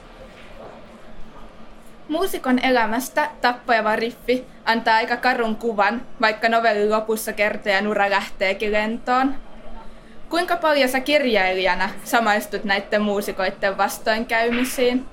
Muusikon 2.09 2.59
elämästä 2.59 3.31
tappajava 3.40 3.96
riffi 3.96 4.46
antaa 4.64 4.96
aika 4.96 5.16
karun 5.16 5.57
kuvan, 5.57 6.03
vaikka 6.20 6.48
novellin 6.48 6.90
lopussa 6.90 7.33
kertojan 7.33 7.87
ura 7.87 8.11
lähteekin 8.11 8.72
lentoon. 8.72 9.35
Kuinka 10.29 10.57
paljon 10.57 10.88
sä 10.88 11.01
kirjailijana 11.01 11.90
samaistut 12.05 12.64
näiden 12.64 13.03
muusikoiden 13.03 13.79
vastoinkäymisiin? 13.79 15.07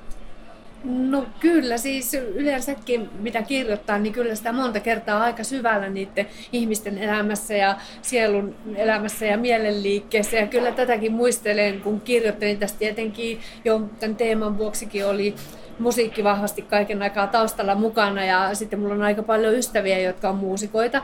No 0.86 1.26
kyllä, 1.39 1.78
siis 1.78 2.13
yleensäkin 2.13 3.10
mitä 3.19 3.41
kirjoittaa, 3.41 3.98
niin 3.98 4.13
kyllä 4.13 4.36
sitä 4.36 4.54
monta 4.54 4.80
kertaa 4.80 5.24
aika 5.24 5.43
syvällä 5.43 5.89
niiden 5.89 6.28
ihmisten 6.52 6.98
elämässä 6.98 7.54
ja 7.54 7.78
sielun 8.02 8.56
elämässä 8.76 9.26
ja 9.26 9.38
mielenliikkeessä. 9.38 10.38
Ja 10.38 10.48
kyllä 10.48 10.71
tätäkin 10.71 11.12
muistelen, 11.12 11.82
kun 11.82 12.02
kirjoittelin 12.02 12.60
tästä 12.60 12.80
tietenkin 12.80 13.39
jo 13.65 13.82
tämän 14.00 14.15
teeman 14.15 14.58
vuoksikin 14.58 15.06
oli 15.06 15.36
musiikki 15.80 16.24
vahvasti 16.24 16.62
kaiken 16.62 17.02
aikaa 17.02 17.28
taustalla 17.28 17.76
mukana 17.76 18.26
ja 18.26 18.56
sitten 18.56 18.80
mulla 18.80 18.93
on 18.93 19.02
aika 19.02 19.24
paljon 19.24 19.54
ystäviä, 19.54 20.00
jotka 20.00 20.30
on 20.30 20.36
muusikoita, 20.36 21.02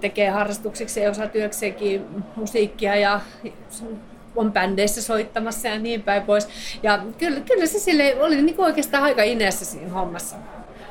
tekee 0.00 0.30
harrastuksiksi 0.30 1.00
ja 1.00 1.10
osatyökseenkin 1.10 2.04
musiikkia 2.36 2.96
ja 2.96 3.20
on 4.36 4.52
bändeissä 4.52 5.02
soittamassa 5.02 5.68
ja 5.68 5.78
niin 5.78 6.02
päin 6.02 6.22
pois. 6.22 6.48
Ja 6.82 6.98
kyllä, 7.18 7.40
kyllä 7.40 7.66
se 7.66 7.78
sille 7.78 8.16
oli 8.20 8.42
niin 8.42 8.60
oikeastaan 8.60 9.02
aika 9.02 9.22
ineessä 9.22 9.64
siinä 9.64 9.88
hommassa. 9.88 10.36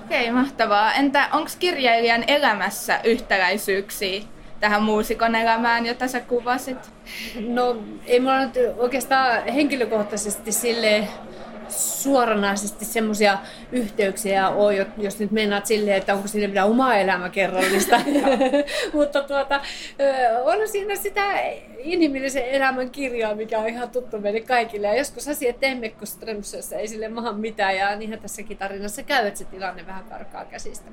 Okei, 0.05 0.31
mahtavaa. 0.31 0.93
Entä 0.93 1.29
onko 1.33 1.49
kirjailijan 1.59 2.23
elämässä 2.27 2.99
yhtäläisyyksiä 3.03 4.21
tähän 4.59 4.83
muusikon 4.83 5.35
elämään, 5.35 5.85
jota 5.85 6.07
sä 6.07 6.19
kuvasit? 6.19 6.77
No 7.47 7.77
ei 8.05 8.19
mulla 8.19 8.39
nyt 8.39 8.55
oikeastaan 8.77 9.47
henkilökohtaisesti 9.47 10.51
sille 10.51 11.07
suoranaisesti 11.71 12.85
semmoisia 12.85 13.37
yhteyksiä 13.71 14.49
ole, 14.49 14.87
jos 14.97 15.19
nyt 15.19 15.31
meinaat 15.31 15.65
silleen, 15.65 15.97
että 15.97 16.13
onko 16.13 16.27
siinä 16.27 16.47
mitään 16.47 16.69
omaa 16.69 16.95
elämäkerrallista. 16.95 18.01
Mutta 18.93 19.23
tuota, 19.23 19.61
on 20.43 20.67
siinä 20.67 20.95
sitä 20.95 21.41
inhimillisen 21.77 22.45
elämän 22.45 22.89
kirjaa, 22.89 23.35
mikä 23.35 23.59
on 23.59 23.67
ihan 23.67 23.89
tuttu 23.89 24.19
meille 24.19 24.41
kaikille. 24.41 24.87
Ja 24.87 24.97
joskus 24.97 25.27
asiat 25.27 25.59
Temmekko 25.59 26.05
Strömsössä 26.05 26.77
ei 26.77 26.87
sille 26.87 27.07
maha 27.07 27.33
mitään, 27.33 27.77
ja 27.77 27.95
niinhän 27.95 28.19
tässäkin 28.19 28.57
tarinassa 28.57 29.03
käy, 29.03 29.27
että 29.27 29.37
se 29.37 29.45
tilanne 29.45 29.87
vähän 29.87 30.05
karkaa 30.05 30.45
käsistä. 30.45 30.91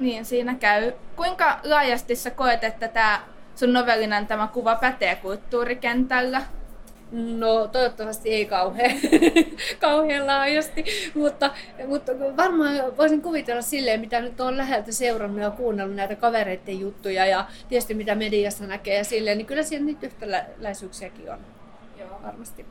Niin, 0.00 0.24
siinä 0.24 0.54
käy. 0.54 0.92
Kuinka 1.16 1.60
laajasti 1.64 2.16
sä 2.16 2.30
koet, 2.30 2.64
että 2.64 2.88
tämä 2.88 3.20
sun 3.54 3.72
novellinen 3.72 4.26
tämä 4.26 4.48
kuva 4.52 4.74
pätee 4.74 5.16
kulttuurikentällä? 5.16 6.42
No 7.12 7.68
toivottavasti 7.68 8.30
ei 8.30 8.46
kauhean, 8.46 8.90
kauhean 9.80 10.26
laajasti, 10.26 10.84
mutta, 11.14 11.50
mutta 11.86 12.12
varmaan 12.36 12.96
voisin 12.96 13.22
kuvitella 13.22 13.62
silleen, 13.62 14.00
mitä 14.00 14.20
nyt 14.20 14.40
on 14.40 14.56
läheltä 14.56 14.92
seurannut 14.92 15.42
ja 15.42 15.50
kuunnellut 15.50 15.96
näitä 15.96 16.16
kavereiden 16.16 16.80
juttuja 16.80 17.26
ja 17.26 17.46
tietysti 17.68 17.94
mitä 17.94 18.14
mediassa 18.14 18.66
näkee 18.66 18.96
ja 18.96 19.04
silleen, 19.04 19.38
niin 19.38 19.46
kyllä 19.46 19.62
siellä 19.62 19.86
niitä 19.86 20.06
yhtäläisyyksiäkin 20.06 21.32
on 21.32 21.38
Joo. 21.98 22.20
varmasti. 22.22 22.66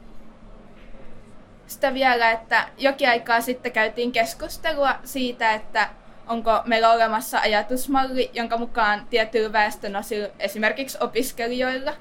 Sitä 1.67 1.93
vielä, 1.93 2.31
että 2.31 2.67
jokin 2.77 3.09
aikaa 3.09 3.41
sitten 3.41 3.71
käytiin 3.71 4.11
keskustelua 4.11 4.95
siitä, 5.03 5.53
että 5.53 5.89
onko 6.27 6.51
meillä 6.65 6.91
olemassa 6.91 7.39
ajatusmalli, 7.39 8.29
jonka 8.33 8.57
mukaan 8.57 9.07
tietyillä 9.09 9.53
väestönosilla, 9.53 10.27
esimerkiksi 10.39 10.97
opiskelijoilla, 11.01 11.93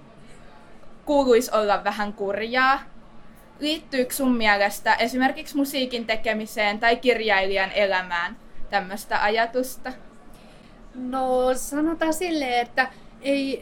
kuuluisi 1.06 1.50
olla 1.54 1.84
vähän 1.84 2.12
kurjaa. 2.12 2.80
Liittyykö 3.60 4.14
sun 4.14 4.36
mielestä 4.36 4.94
esimerkiksi 4.94 5.56
musiikin 5.56 6.06
tekemiseen 6.06 6.80
tai 6.80 6.96
kirjailijan 6.96 7.72
elämään 7.72 8.36
tämmöistä 8.70 9.22
ajatusta? 9.22 9.92
No 10.94 11.54
sanotaan 11.54 12.14
silleen, 12.14 12.62
että 12.62 12.88
ei 13.22 13.60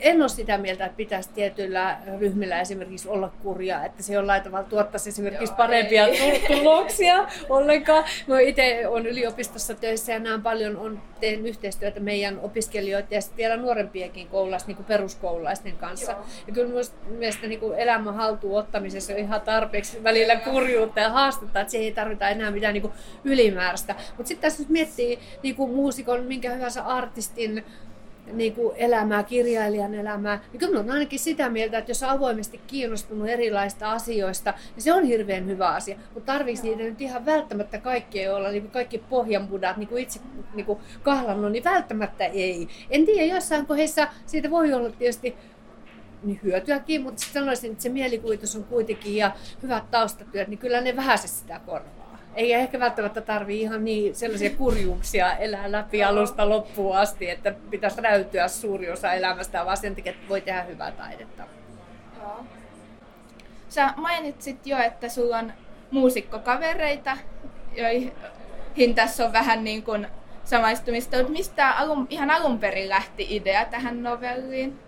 en 0.00 0.20
ole 0.22 0.28
sitä 0.28 0.58
mieltä, 0.58 0.84
että 0.84 0.96
pitäisi 0.96 1.30
tietyillä 1.34 1.96
ryhmillä 2.18 2.60
esimerkiksi 2.60 3.08
olla 3.08 3.32
kurjaa, 3.42 3.84
että 3.84 4.02
se 4.02 4.14
jollain 4.14 4.42
tavalla 4.42 4.68
tuottaisi 4.68 5.08
esimerkiksi 5.08 5.52
Joo, 5.52 5.56
parempia 5.56 6.06
ei. 6.06 6.44
tuloksia 6.48 7.26
ollenkaan. 7.48 8.04
Mä 8.26 8.40
itse 8.40 8.86
olen 8.86 9.06
yliopistossa 9.06 9.74
töissä 9.74 10.12
ja 10.12 10.18
näen 10.18 10.42
paljon, 10.42 10.76
on, 10.76 11.02
teen 11.20 11.46
yhteistyötä 11.46 12.00
meidän 12.00 12.40
opiskelijoiden 12.40 13.08
ja 13.10 13.20
vielä 13.36 13.56
nuorempienkin 13.56 14.28
koululaisten, 14.28 14.74
niin 14.76 14.84
peruskoululaisten 14.84 15.76
kanssa. 15.76 16.12
Joo. 16.12 16.24
Ja 16.46 16.52
kyllä 16.52 16.72
myös 16.72 16.92
mielestä 17.08 17.46
niin 17.46 17.60
kuin 17.60 17.78
elämän 17.78 18.14
haltuun 18.14 18.58
ottamisessa 18.58 19.12
on 19.12 19.18
ihan 19.18 19.40
tarpeeksi 19.40 20.04
välillä 20.04 20.36
kurjuutta 20.36 21.00
ja 21.00 21.10
haastetta, 21.10 21.60
että 21.60 21.70
se 21.70 21.78
ei 21.78 21.92
tarvita 21.92 22.28
enää 22.28 22.50
mitään 22.50 22.74
niin 22.74 22.82
kuin 22.82 22.92
ylimääräistä. 23.24 23.94
Mutta 24.16 24.28
sitten 24.28 24.50
tässä 24.50 24.62
jos 24.62 24.68
miettii 24.68 25.18
niin 25.42 25.56
kuin 25.56 25.70
muusikon, 25.70 26.24
minkä 26.24 26.50
hyvänsä 26.50 26.82
artistin 26.82 27.64
niin 28.32 28.54
kuin 28.54 28.76
elämää, 28.76 29.22
kirjailijan 29.22 29.94
elämää, 29.94 30.40
niin 30.52 30.60
kyllä 30.60 30.80
on 30.80 30.90
ainakin 30.90 31.18
sitä 31.18 31.48
mieltä, 31.48 31.78
että 31.78 31.90
jos 31.90 32.02
on 32.02 32.08
avoimesti 32.08 32.60
kiinnostunut 32.66 33.28
erilaista 33.28 33.92
asioista, 33.92 34.54
niin 34.74 34.82
se 34.82 34.92
on 34.92 35.04
hirveän 35.04 35.46
hyvä 35.46 35.68
asia. 35.68 35.96
Mutta 36.14 36.32
tarvitsisi 36.32 36.68
niitä 36.68 36.82
nyt 36.82 37.00
ihan 37.00 37.26
välttämättä 37.26 37.78
kaikkea 37.78 38.36
olla, 38.36 38.50
niin 38.50 38.62
kuin 38.62 38.72
kaikki 38.72 38.98
pohjanbudat, 38.98 39.76
niin 39.76 39.88
kuin 39.88 40.02
itse 40.02 40.20
niin 40.54 40.66
kuin 40.66 40.78
kahlannut, 41.02 41.52
niin 41.52 41.64
välttämättä 41.64 42.24
ei. 42.24 42.68
En 42.90 43.06
tiedä, 43.06 43.34
jossain 43.34 43.66
kohdassa 43.66 44.08
siitä 44.26 44.50
voi 44.50 44.72
olla 44.72 44.90
tietysti 44.90 45.36
niin 46.22 46.40
hyötyäkin, 46.42 47.02
mutta 47.02 47.22
sanoisin, 47.32 47.72
että 47.72 47.82
se 47.82 47.88
mielikuvitus 47.88 48.56
on 48.56 48.64
kuitenkin 48.64 49.16
ja 49.16 49.30
hyvät 49.62 49.90
taustatyöt, 49.90 50.48
niin 50.48 50.58
kyllä 50.58 50.80
ne 50.80 50.96
vähän 50.96 51.18
sitä 51.18 51.60
korvaa. 51.66 51.97
Ei 52.38 52.52
ehkä 52.52 52.80
välttämättä 52.80 53.20
tarvi 53.20 53.60
ihan 53.60 53.84
niin 53.84 54.14
sellaisia 54.14 54.50
kurjuuksia 54.50 55.36
elää 55.36 55.72
läpi 55.72 56.04
alusta 56.04 56.48
loppuun 56.48 56.96
asti, 56.96 57.30
että 57.30 57.54
pitäisi 57.70 58.00
näyttyä 58.00 58.48
suuri 58.48 58.90
osa 58.90 59.12
elämästä, 59.12 59.64
vaan 59.64 59.76
sen 59.76 59.96
takia, 59.96 60.12
että 60.12 60.28
voi 60.28 60.40
tehdä 60.40 60.62
hyvää 60.62 60.92
taidetta. 60.92 61.42
Joo. 62.18 62.44
Sä 63.68 63.92
mainitsit 63.96 64.66
jo, 64.66 64.78
että 64.78 65.08
sulla 65.08 65.38
on 65.38 65.52
muusikkokavereita, 65.90 67.16
joihin 67.76 68.94
tässä 68.94 69.24
on 69.24 69.32
vähän 69.32 69.64
niin 69.64 69.82
kuin 69.82 70.06
samaistumista, 70.44 71.16
mutta 71.16 71.32
mistä 71.32 71.70
alun, 71.70 72.06
ihan 72.10 72.30
alun 72.30 72.58
perin 72.58 72.88
lähti 72.88 73.26
idea 73.30 73.64
tähän 73.64 74.02
novelliin? 74.02 74.78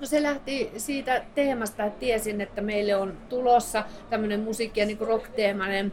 No 0.00 0.06
se 0.06 0.22
lähti 0.22 0.70
siitä 0.76 1.22
teemasta, 1.34 1.84
että 1.84 2.00
tiesin, 2.00 2.40
että 2.40 2.60
meille 2.60 2.96
on 2.96 3.18
tulossa 3.28 3.84
tämmöinen 4.10 4.40
musiikki- 4.40 4.80
ja 4.80 4.86
niin 4.86 5.00
rock-teemainen 5.00 5.92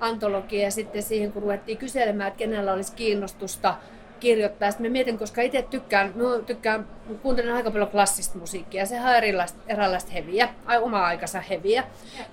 antologia 0.00 0.62
ja 0.62 0.70
sitten 0.70 1.02
siihen 1.02 1.32
kun 1.32 1.42
ruvettiin 1.42 1.78
kyselemään, 1.78 2.28
että 2.28 2.38
kenellä 2.38 2.72
olisi 2.72 2.92
kiinnostusta 2.92 3.74
kirjoittaa. 4.20 4.70
Sitten 4.70 4.92
mietin, 4.92 5.18
koska 5.18 5.42
itse 5.42 5.62
tykkään, 5.62 6.12
mä 6.16 6.24
tykkään, 6.46 6.86
kuuntelen 7.22 7.54
aika 7.54 7.70
paljon 7.70 7.90
klassista 7.90 8.38
musiikkia. 8.38 8.86
Se 8.86 9.00
on 9.00 9.14
erilaista, 9.14 9.58
erilaista 9.68 10.12
heviä, 10.12 10.48
oma 10.80 11.06
aikansa 11.06 11.40
heviä. 11.40 11.84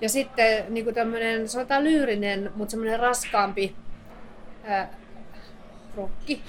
Ja 0.02 0.10
sitten 0.10 0.66
niin 0.70 0.84
kuin 0.84 0.96
tämmöinen, 0.96 1.50
sanotaan 1.50 1.84
lyyrinen, 1.84 2.52
mutta 2.56 2.72
semmoinen 2.72 3.00
raskaampi 3.00 3.76
ää, 4.64 4.90
rokki 5.98 6.42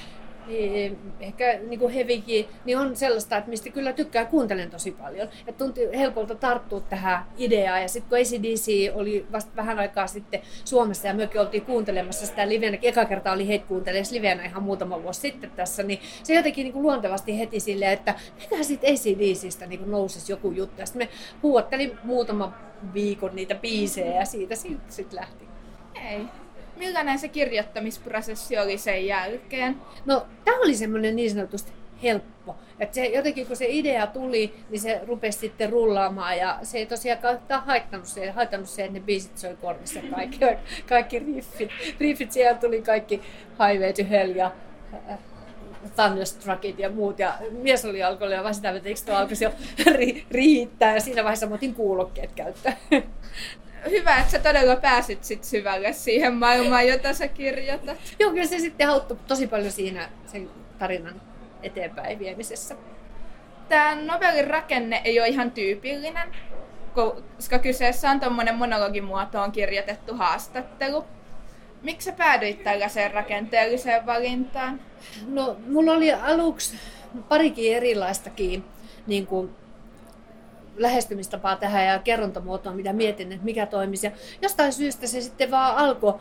ehkä 1.21 1.59
niin 1.69 1.81
kuin 1.81 1.95
hevikin, 1.95 2.47
niin 2.65 2.79
on 2.79 2.97
sellaista, 2.97 3.37
että 3.37 3.51
mistä 3.51 3.71
kyllä 3.71 3.93
tykkää 3.93 4.25
kuuntelen 4.25 4.71
tosi 4.71 4.91
paljon. 4.91 5.29
Että 5.47 5.65
tuntuu 5.65 5.85
helpolta 5.95 6.35
tarttua 6.35 6.81
tähän 6.81 7.25
ideaan. 7.39 7.83
Ja 7.83 7.89
sitten 7.89 8.09
kun 8.09 8.19
ACDC 8.19 8.93
oli 8.95 9.27
vasta 9.33 9.57
vähän 9.57 9.79
aikaa 9.79 10.07
sitten 10.07 10.41
Suomessa 10.65 11.09
ja 11.09 11.15
mekin 11.15 11.41
oltiin 11.41 11.65
kuuntelemassa 11.65 12.27
sitä 12.27 12.49
livenä, 12.49 12.79
eka 12.83 13.05
kerta 13.05 13.33
oli 13.33 13.49
heitä 13.49 13.67
kuuntelemassa 13.67 14.15
livenä 14.15 14.45
ihan 14.45 14.63
muutama 14.63 15.03
vuosi 15.03 15.21
sitten 15.21 15.51
tässä, 15.51 15.83
niin 15.83 15.99
se 16.23 16.35
jotenkin 16.35 16.65
niin 16.65 16.73
kuin 16.73 16.83
luontevasti 16.83 17.39
heti 17.39 17.61
silleen, 17.61 17.93
että 17.93 18.15
mikä 18.41 18.63
sitten 18.63 18.95
ACDCistä 18.95 19.67
niin 19.67 19.91
nousisi 19.91 20.33
joku 20.33 20.51
juttu. 20.51 20.81
Ja 20.81 20.87
sitten 20.87 21.09
me 21.09 21.13
huuattelin 21.43 21.99
muutama 22.05 22.53
viikon 22.95 23.37
niitä 23.37 23.55
biisejä 23.55 24.17
ja 24.17 24.25
siitä 24.25 24.55
sitten 24.89 25.19
lähti. 25.21 25.45
Ei, 26.11 26.21
millainen 26.77 27.19
se 27.19 27.29
kirjoittamisprosessi 27.29 28.59
oli 28.59 28.79
sen 28.79 29.07
jälkeen? 29.07 29.77
No, 30.07 30.27
tämä 30.45 30.61
oli 30.61 30.77
semmoinen 30.77 31.17
niin 31.17 31.31
sanotusti 31.31 31.73
helppo. 32.03 32.57
Et 32.81 32.95
se, 32.95 33.07
jotenkin 33.07 33.47
kun 33.47 33.57
se 33.57 33.67
idea 33.69 34.07
tuli, 34.07 34.55
niin 34.71 34.81
se 34.81 35.01
rupesi 35.07 35.39
sitten 35.39 35.71
rullaamaan 35.71 36.39
ja 36.39 36.59
se 36.63 36.79
ei 36.79 36.87
tosiaan 36.87 37.19
haittanut 37.65 38.07
se, 38.07 38.31
haittanut 38.31 38.69
se, 38.69 38.85
että 38.85 38.99
ne 38.99 39.01
biisit 39.01 39.39
soi 39.39 39.57
korvissa 39.61 40.01
kaikki, 40.15 40.39
kaikki 40.89 41.19
riffit. 41.19 41.71
Riffit 42.01 42.33
siellä 42.33 42.59
tuli 42.59 42.83
kaikki 42.83 43.23
Highway 43.51 43.93
to 43.93 44.11
Hell 44.11 44.37
ja 44.37 44.53
äh, 45.11 45.19
Thunderstruckit 45.97 46.79
ja 46.79 46.91
muut. 46.91 47.19
Ja 47.19 47.35
mies 47.51 47.85
oli 47.85 48.03
alkoholia 48.03 48.43
ja 48.43 48.53
sitä, 48.53 48.71
että 48.71 48.89
eikö 48.89 49.17
alkaisi 49.17 49.45
jo 49.45 49.53
riittää 50.31 50.95
ja 50.95 51.01
siinä 51.01 51.25
vaiheessa 51.25 51.47
mä 51.47 51.55
otin 51.55 51.75
kuulokkeet 51.75 52.33
käyttöön 52.33 52.77
hyvä, 53.91 54.17
että 54.17 54.31
sä 54.31 54.39
todella 54.39 54.77
pääsit 54.77 55.25
sit 55.25 55.45
syvälle 55.45 55.93
siihen 55.93 56.35
maailmaan, 56.35 56.89
jota 56.89 57.13
sä 57.13 57.29
kirjoitat. 57.29 57.97
Joo, 58.19 58.31
kyllä 58.31 58.47
se 58.47 58.59
sitten 58.59 58.89
auttoi 58.89 59.19
tosi 59.27 59.47
paljon 59.47 59.73
siinä 59.73 60.09
sen 60.27 60.51
tarinan 60.79 61.23
eteenpäin 61.63 62.19
viemisessä. 62.19 62.77
Tämä 63.69 63.95
novellin 63.95 64.47
rakenne 64.47 65.01
ei 65.05 65.21
ole 65.21 65.29
ihan 65.29 65.51
tyypillinen, 65.51 66.29
koska 66.95 67.59
kyseessä 67.59 68.11
on 68.11 68.21
tuommoinen 68.21 68.55
monologimuotoon 68.55 69.53
kirjoitettu 69.53 70.15
haastattelu. 70.15 71.05
Miksi 71.83 72.05
sä 72.05 72.13
päädyit 72.13 72.65
tällaiseen 72.65 73.11
rakenteelliseen 73.11 74.07
valintaan? 74.07 74.81
No, 75.27 75.57
mulla 75.67 75.93
oli 75.93 76.13
aluksi 76.13 76.77
parikin 77.29 77.77
erilaistakin 77.77 78.65
niin 79.07 79.27
kuin 79.27 79.51
lähestymistapaa 80.77 81.57
tähän 81.57 81.87
ja 81.87 81.99
kerrontamuotoa, 81.99 82.73
mitä 82.73 82.93
mietin, 82.93 83.33
että 83.33 83.45
mikä 83.45 83.67
toimisi. 83.67 84.07
Ja 84.07 84.13
jostain 84.43 84.73
syystä 84.73 85.07
se 85.07 85.21
sitten 85.21 85.51
vaan 85.51 85.77
alkoi 85.77 86.15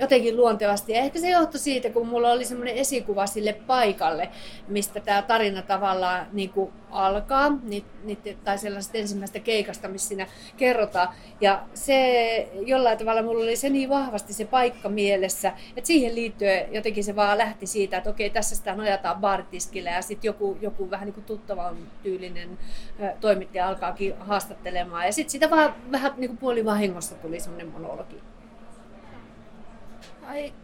jotenkin 0.00 0.36
luontevasti. 0.36 0.92
Ja 0.92 0.98
ehkä 0.98 1.18
se 1.18 1.30
johtui 1.30 1.60
siitä, 1.60 1.90
kun 1.90 2.08
mulla 2.08 2.32
oli 2.32 2.44
semmoinen 2.44 2.76
esikuva 2.76 3.26
sille 3.26 3.52
paikalle, 3.52 4.28
mistä 4.68 5.00
tämä 5.00 5.22
tarina 5.22 5.62
tavallaan 5.62 6.26
niin 6.32 6.50
kuin 6.50 6.72
alkaa, 6.90 7.58
ni, 7.62 7.84
ni, 8.04 8.18
tai 8.44 8.58
sellaisesta 8.58 8.98
ensimmäistä 8.98 9.40
keikasta, 9.40 9.88
missä 9.88 10.08
siinä 10.08 10.26
kerrotaan. 10.56 11.08
Ja 11.40 11.62
se 11.74 12.48
jollain 12.66 12.98
tavalla 12.98 13.22
mulla 13.22 13.44
oli 13.44 13.56
se 13.56 13.68
niin 13.68 13.88
vahvasti 13.88 14.32
se 14.32 14.44
paikka 14.44 14.88
mielessä, 14.88 15.52
että 15.76 15.86
siihen 15.86 16.14
liittyen 16.14 16.74
jotenkin 16.74 17.04
se 17.04 17.16
vaan 17.16 17.38
lähti 17.38 17.66
siitä, 17.66 17.96
että 17.96 18.10
okei, 18.10 18.30
tässä 18.30 18.56
sitä 18.56 18.74
nojataan 18.74 19.16
baaritiskille 19.20 19.90
ja 19.90 20.02
sitten 20.02 20.28
joku, 20.28 20.58
joku 20.60 20.90
vähän 20.90 21.06
niin 21.06 21.14
kuin 21.14 21.24
tuttavan 21.24 21.76
tyylinen 22.02 22.58
toimittaja 23.20 23.68
alkaakin 23.68 24.14
haastattelemaan. 24.18 25.06
Ja 25.06 25.12
sitten 25.12 25.30
sitä 25.30 25.50
vaan 25.50 25.74
vähän 25.92 26.12
niin 26.16 26.28
kuin 26.28 26.38
puolivahingossa 26.38 27.14
tuli 27.14 27.40
semmoinen 27.40 27.68
monologi. 27.68 28.20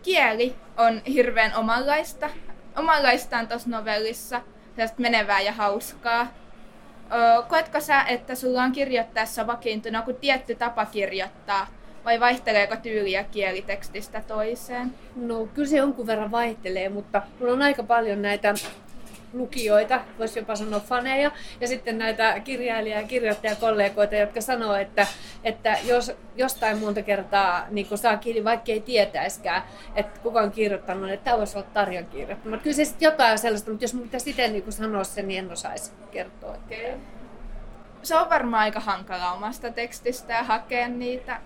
Kieli 0.03 0.57
on 0.77 1.03
hirveän 1.07 1.55
omanlaista. 1.57 2.31
Omanlaistaan 2.77 3.49
tuossa 3.49 3.71
novellissa. 3.71 4.41
Sellaista 4.75 5.03
menevää 5.03 5.41
ja 5.41 5.53
hauskaa. 5.53 6.27
Ö, 7.13 7.43
koetko 7.49 7.81
sä, 7.81 8.03
että 8.03 8.35
sulla 8.35 8.63
on 8.63 8.73
kirjoittaessa 8.73 9.47
vakiintunut 9.47 10.07
joku 10.07 10.21
tietty 10.21 10.55
tapa 10.55 10.87
kirjoittaa? 10.87 11.67
Vai 12.05 12.21
vaihteleeko 12.21 12.77
tyyliä 12.77 13.25
kielitekstistä 13.25 14.21
toiseen? 14.21 14.95
No 15.17 15.47
kyllä 15.47 15.69
se 15.69 15.77
jonkun 15.77 16.07
verran 16.07 16.31
vaihtelee, 16.31 16.89
mutta 16.89 17.23
mulla 17.41 17.53
on 17.53 17.63
aika 17.63 17.83
paljon 17.83 18.23
näitä 18.23 18.55
lukijoita, 19.35 20.01
voisi 20.19 20.39
jopa 20.39 20.57
sanoa 20.57 20.81
faneja, 20.81 21.31
ja 21.61 21.69
sitten 21.69 21.99
näitä 21.99 22.41
kirjailija- 22.41 23.01
ja 23.01 23.07
kirjoittajakollegoita, 23.07 24.15
jotka 24.15 24.41
sanoo, 24.41 24.75
että, 24.75 25.07
että 25.45 25.79
jos 25.85 26.13
jostain 26.37 26.79
monta 26.79 27.03
kertaa 27.03 27.67
niin 27.71 27.99
saa 27.99 28.17
kiinni, 28.17 28.45
vaikka 28.45 28.73
ei 28.73 28.81
tietäiskään, 28.81 29.63
että 29.95 30.21
kuka 30.21 30.41
on 30.41 30.51
kirjoittanut, 30.51 31.11
että 31.11 31.25
tämä 31.25 31.39
voisi 31.39 31.59
olla 31.59 31.67
Tarjan 31.75 32.07
kirjoittama. 32.07 32.57
Kyllä 32.57 32.77
se 32.77 32.85
sitten 32.85 33.07
jotain 33.07 33.39
sellaista, 33.39 33.71
mutta 33.71 33.85
jos 33.85 33.95
minun 33.95 34.09
pitäisi 34.09 34.31
itse 34.31 34.49
niin 34.49 34.73
sanoa 34.73 35.05
sen, 35.05 35.29
niin 35.29 35.45
en 35.45 35.53
osaisi 35.53 35.93
kertoa. 36.11 36.51
Okay. 36.51 36.99
Se 38.03 38.17
on 38.17 38.31
varmaan 38.31 38.63
aika 38.63 38.81
hankala 38.81 39.33
omasta 39.33 39.71
tekstistä 39.71 40.33
ja 40.33 40.43
hakea 40.43 40.89
niitä 40.89 41.41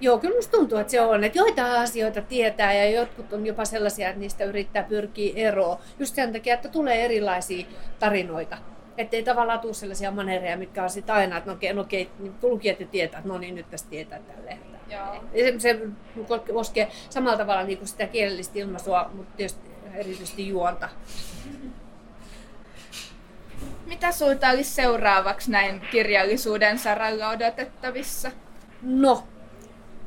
Joo, 0.00 0.18
kyllä 0.18 0.36
musta 0.36 0.56
tuntuu, 0.56 0.78
että 0.78 0.90
se 0.90 1.00
on. 1.00 1.24
Että 1.24 1.38
joitain 1.38 1.72
asioita 1.72 2.22
tietää 2.22 2.72
ja 2.72 2.90
jotkut 2.90 3.32
on 3.32 3.46
jopa 3.46 3.64
sellaisia, 3.64 4.08
että 4.08 4.20
niistä 4.20 4.44
yrittää 4.44 4.82
pyrkiä 4.82 5.32
eroon. 5.36 5.78
Just 5.98 6.14
sen 6.14 6.32
takia, 6.32 6.54
että 6.54 6.68
tulee 6.68 7.04
erilaisia 7.04 7.66
tarinoita. 7.98 8.58
Että 8.98 9.16
ei 9.16 9.22
tavallaan 9.22 9.60
tule 9.60 9.74
sellaisia 9.74 10.10
manereja, 10.10 10.56
mitkä 10.56 10.82
on 10.82 10.90
sitten 10.90 11.14
aina, 11.14 11.36
että 11.36 11.50
no 11.50 11.56
okei, 11.56 11.72
no 11.72 11.80
okei 11.80 12.10
niin 12.18 12.34
lukijat 12.42 12.80
ja 12.80 12.86
tietää, 12.86 13.18
että 13.18 13.28
no 13.28 13.38
niin, 13.38 13.54
nyt 13.54 13.70
tästä 13.70 13.90
tietää 13.90 14.18
tälle. 14.18 14.58
Se, 15.38 15.54
se 15.58 15.80
koskee 16.52 16.88
samalla 17.10 17.36
tavalla 17.36 17.62
niin 17.62 17.78
kuin 17.78 17.88
sitä 17.88 18.06
kielellistä 18.06 18.58
ilmaisua, 18.58 19.10
mutta 19.14 19.36
tietysti 19.36 19.70
erityisesti 19.94 20.48
juonta. 20.48 20.88
Mitä 23.86 24.12
sulta 24.12 24.50
olisi 24.50 24.70
seuraavaksi 24.70 25.50
näin 25.50 25.80
kirjallisuuden 25.90 26.78
saralla 26.78 27.28
odotettavissa? 27.28 28.30
No, 28.82 29.24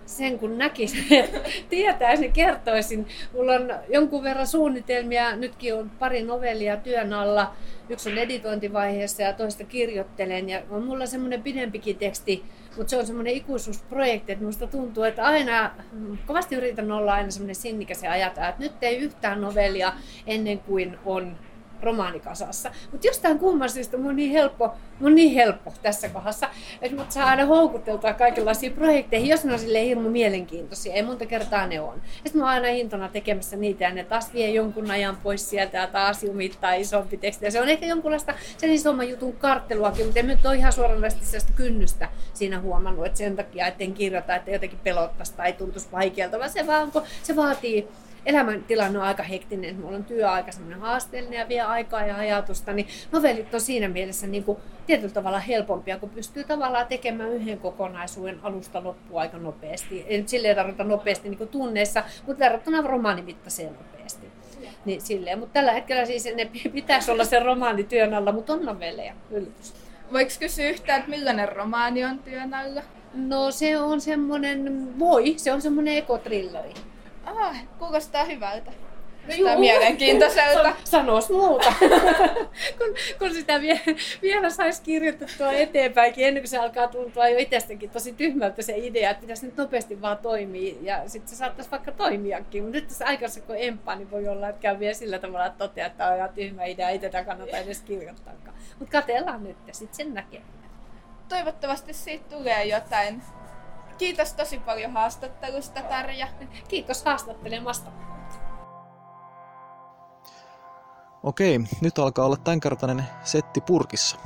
sen 0.07 0.39
kun 0.39 0.57
näkisin, 0.57 1.05
tietäisin, 1.69 2.21
niin 2.21 2.33
kertoisin. 2.33 3.07
Mulla 3.33 3.53
on 3.53 3.73
jonkun 3.89 4.23
verran 4.23 4.47
suunnitelmia, 4.47 5.35
nytkin 5.35 5.75
on 5.75 5.89
pari 5.89 6.23
novellia 6.23 6.77
työn 6.77 7.13
alla. 7.13 7.53
Yksi 7.89 8.11
on 8.11 8.17
editointivaiheessa 8.17 9.23
ja 9.23 9.33
toista 9.33 9.63
kirjoittelen. 9.63 10.49
Ja 10.49 10.61
on 10.69 10.83
mulla 10.83 11.05
semmoinen 11.05 11.43
pidempikin 11.43 11.97
teksti, 11.97 12.43
mutta 12.77 12.89
se 12.89 12.97
on 12.97 13.07
semmoinen 13.07 13.33
ikuisuusprojekti, 13.33 14.31
että 14.31 14.45
musta 14.45 14.67
tuntuu, 14.67 15.03
että 15.03 15.25
aina, 15.25 15.71
kovasti 16.25 16.55
yritän 16.55 16.91
olla 16.91 17.13
aina 17.13 17.31
semmoinen 17.31 17.55
sinnikäs 17.55 18.03
ja 18.03 18.11
ajatella, 18.11 18.49
että 18.49 18.63
nyt 18.63 18.73
ei 18.81 18.97
yhtään 18.97 19.41
novellia 19.41 19.93
ennen 20.27 20.59
kuin 20.59 20.97
on 21.05 21.37
romaanikasassa. 21.81 22.71
Mutta 22.91 23.07
jostain 23.07 23.39
kumman 23.39 23.69
syystä 23.69 23.97
mun 23.97 24.07
on 24.07 24.15
niin 24.15 24.31
helppo, 24.31 24.73
mun 24.99 25.15
niin 25.15 25.33
helppo 25.33 25.73
tässä 25.81 26.09
kohdassa, 26.09 26.49
että 26.81 26.97
mut 26.97 27.11
saa 27.11 27.25
aina 27.25 27.45
houkuteltua 27.45 28.13
kaikenlaisiin 28.13 28.73
projekteihin, 28.73 29.29
jos 29.29 29.45
ne 29.45 29.53
on 29.53 29.59
sille 29.59 29.85
hirmu 29.85 30.09
mielenkiintoisia. 30.09 30.93
Ei 30.93 31.03
monta 31.03 31.25
kertaa 31.25 31.67
ne 31.67 31.81
on. 31.81 32.01
Sitten 32.23 32.41
mä 32.41 32.43
oon 32.43 32.53
aina 32.53 32.67
intona 32.67 33.09
tekemässä 33.09 33.55
niitä 33.55 33.83
ja 33.83 33.91
ne 33.91 34.03
taas 34.03 34.33
vie 34.33 34.49
jonkun 34.49 34.91
ajan 34.91 35.17
pois 35.23 35.49
sieltä 35.49 35.77
ja 35.77 35.87
taas 35.87 36.23
jumittaa 36.23 36.73
isompi 36.73 37.17
teksti. 37.17 37.45
Ja 37.45 37.51
se 37.51 37.61
on 37.61 37.69
ehkä 37.69 37.85
jonkunlaista 37.85 38.33
sen 38.57 38.69
isomman 38.69 39.09
jutun 39.09 39.33
kartteluakin, 39.33 40.05
mutta 40.05 40.19
en 40.19 40.27
nyt 40.27 40.45
ole 40.45 40.55
ihan 40.55 40.73
suoranaisesti 40.73 41.25
sellaista 41.25 41.53
kynnystä 41.55 42.09
siinä 42.33 42.59
huomannut, 42.59 43.05
että 43.05 43.17
sen 43.17 43.35
takia, 43.35 43.67
etten 43.67 43.93
kirjoita, 43.93 44.35
että 44.35 44.51
jotenkin 44.51 44.79
pelottaisi 44.83 45.33
tai 45.33 45.53
tuntuisi 45.53 45.87
vaikealta, 45.91 46.39
vaan 46.39 46.49
se, 46.49 46.67
vaan, 46.67 46.91
se 47.23 47.35
vaatii 47.35 47.87
elämäntilanne 48.27 48.99
on 48.99 49.05
aika 49.05 49.23
hektinen, 49.23 49.69
että 49.69 49.81
mulla 49.81 49.97
on 49.97 50.05
työaika 50.05 50.51
semmoinen 50.51 50.79
haasteellinen 50.79 51.39
ja 51.39 51.49
vie 51.49 51.61
aikaa 51.61 52.05
ja 52.05 52.17
ajatusta, 52.17 52.73
niin 52.73 52.87
novellit 53.11 53.53
on 53.53 53.61
siinä 53.61 53.87
mielessä 53.87 54.27
niin 54.27 54.43
kuin 54.43 54.57
tietyllä 54.87 55.13
tavalla 55.13 55.39
helpompia, 55.39 55.99
kun 55.99 56.09
pystyy 56.09 56.43
tavallaan 56.43 56.87
tekemään 56.87 57.33
yhden 57.33 57.59
kokonaisuuden 57.59 58.39
alusta 58.43 58.83
loppuun 58.83 59.21
aika 59.21 59.37
nopeasti. 59.37 60.05
Ei 60.07 60.17
nyt 60.17 60.27
silleen 60.27 60.55
tarvita 60.55 60.83
nopeasti 60.83 61.29
niin 61.29 61.37
kuin 61.37 61.49
tunneissa, 61.49 62.03
mutta 62.27 62.39
verrattuna 62.39 62.81
romaanimittaiseen 62.81 63.73
nopeasti. 63.73 64.27
Niin 64.85 65.01
silleen. 65.01 65.39
Mutta 65.39 65.53
tällä 65.53 65.73
hetkellä 65.73 66.05
siis 66.05 66.25
ne 66.35 66.51
pitäisi 66.73 67.11
olla 67.11 67.25
se 67.25 67.39
romaani 67.39 67.83
työn 67.83 68.13
alla, 68.13 68.31
mutta 68.31 68.53
on 68.53 68.65
novelleja, 68.65 69.13
yllätys. 69.31 69.73
Voiko 70.13 70.31
kysyä 70.39 70.69
yhtään, 70.69 70.99
että 70.99 71.09
millainen 71.09 71.49
romaani 71.49 72.05
on 72.05 72.19
työn 72.19 72.53
alla? 72.53 72.81
No 73.13 73.51
se 73.51 73.79
on 73.79 74.01
semmoinen, 74.01 74.89
voi, 74.99 75.33
se 75.37 75.53
on 75.53 75.61
semmoinen 75.61 75.97
ekotrilleri. 75.97 76.73
Ah, 77.27 77.57
kuulostaa 77.79 78.23
hyvältä. 78.23 78.71
No 79.27 79.59
mielenkiintoiselta. 79.59 80.75
Sanois 80.83 81.29
muuta. 81.29 81.73
kun, 82.77 82.95
kun 83.19 83.33
sitä 83.33 83.61
vie, 83.61 83.79
vielä 84.21 84.49
saisi 84.49 84.81
kirjoitettua 84.81 85.51
eteenpäinkin, 85.51 86.27
ennen 86.27 86.43
kuin 86.43 86.49
se 86.49 86.57
alkaa 86.57 86.87
tuntua 86.87 87.27
jo 87.27 87.37
itsestäkin 87.37 87.89
tosi 87.89 88.13
tyhmältä 88.13 88.61
se 88.61 88.77
idea, 88.77 89.09
että 89.09 89.21
pitäisi 89.21 89.45
nyt 89.45 89.57
nopeasti 89.57 90.01
vaan 90.01 90.17
toimia. 90.17 90.75
Ja 90.81 91.09
sitten 91.09 91.29
se 91.29 91.35
saattaisi 91.35 91.71
vaikka 91.71 91.91
toimiakin. 91.91 92.63
Mutta 92.63 92.77
nyt 92.77 92.87
tässä 92.87 93.05
aikassa 93.05 93.41
kun 93.41 93.55
empaa, 93.59 93.95
niin 93.95 94.11
voi 94.11 94.27
olla, 94.27 94.49
että 94.49 94.61
käy 94.61 94.79
vielä 94.79 94.93
sillä 94.93 95.19
tavalla, 95.19 95.45
että 95.45 95.67
toteaa, 95.67 95.87
että 95.87 96.07
on 96.07 96.17
ihan 96.17 96.33
tyhmä 96.33 96.63
idea, 96.63 96.89
ei 96.89 96.99
tätä 96.99 97.23
kannata 97.23 97.57
edes 97.57 97.81
kirjoittaa. 97.81 98.33
Mutta 98.79 99.01
katellaan 99.01 99.43
nyt 99.43 99.57
ja 99.67 99.73
sitten 99.73 99.95
sen 99.95 100.13
näkee. 100.13 100.41
Toivottavasti 101.29 101.93
siitä 101.93 102.35
tulee 102.35 102.65
jotain 102.65 103.21
Kiitos 103.97 104.33
tosi 104.33 104.59
paljon 104.59 104.91
haastattelusta, 104.91 105.81
Tarja. 105.81 106.27
Kiitos 106.67 107.05
haastattelemasta. 107.05 107.91
Okei, 111.23 111.59
nyt 111.81 111.99
alkaa 111.99 112.25
olla 112.25 112.37
tämänkertainen 112.37 113.05
setti 113.23 113.61
purkissa. 113.61 114.17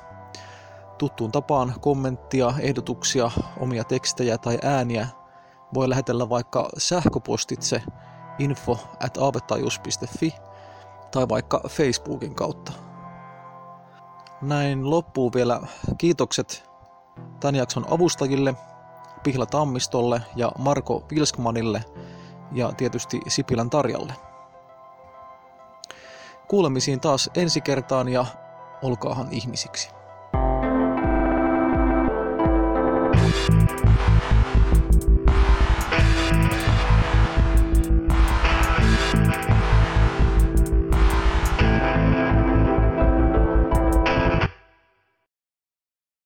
Tuttuun 0.97 1.31
tapaan 1.31 1.73
kommenttia, 1.81 2.53
ehdotuksia, 2.59 3.31
omia 3.59 3.83
tekstejä 3.83 4.37
tai 4.37 4.57
ääniä 4.63 5.07
voi 5.73 5.89
lähetellä 5.89 6.29
vaikka 6.29 6.69
sähköpostitse 6.77 7.83
info 8.39 8.79
at 8.99 9.17
tai 11.11 11.29
vaikka 11.29 11.61
Facebookin 11.67 12.35
kautta. 12.35 12.71
Näin 14.41 14.89
loppuu 14.89 15.31
vielä 15.35 15.61
kiitokset 15.97 16.69
tämän 17.39 17.55
jakson 17.55 17.85
avustajille– 17.89 18.55
Pihla 19.23 19.45
Tammistolle 19.45 20.21
ja 20.35 20.51
Marko 20.57 21.03
Vilskmanille 21.11 21.85
ja 22.51 22.71
tietysti 22.71 23.21
Sipilän 23.27 23.69
Tarjalle. 23.69 24.13
Kuulemisiin 26.47 26.99
taas 26.99 27.29
ensi 27.35 27.61
kertaan 27.61 28.09
ja 28.09 28.25
olkaahan 28.81 29.27
ihmisiksi. 29.31 29.89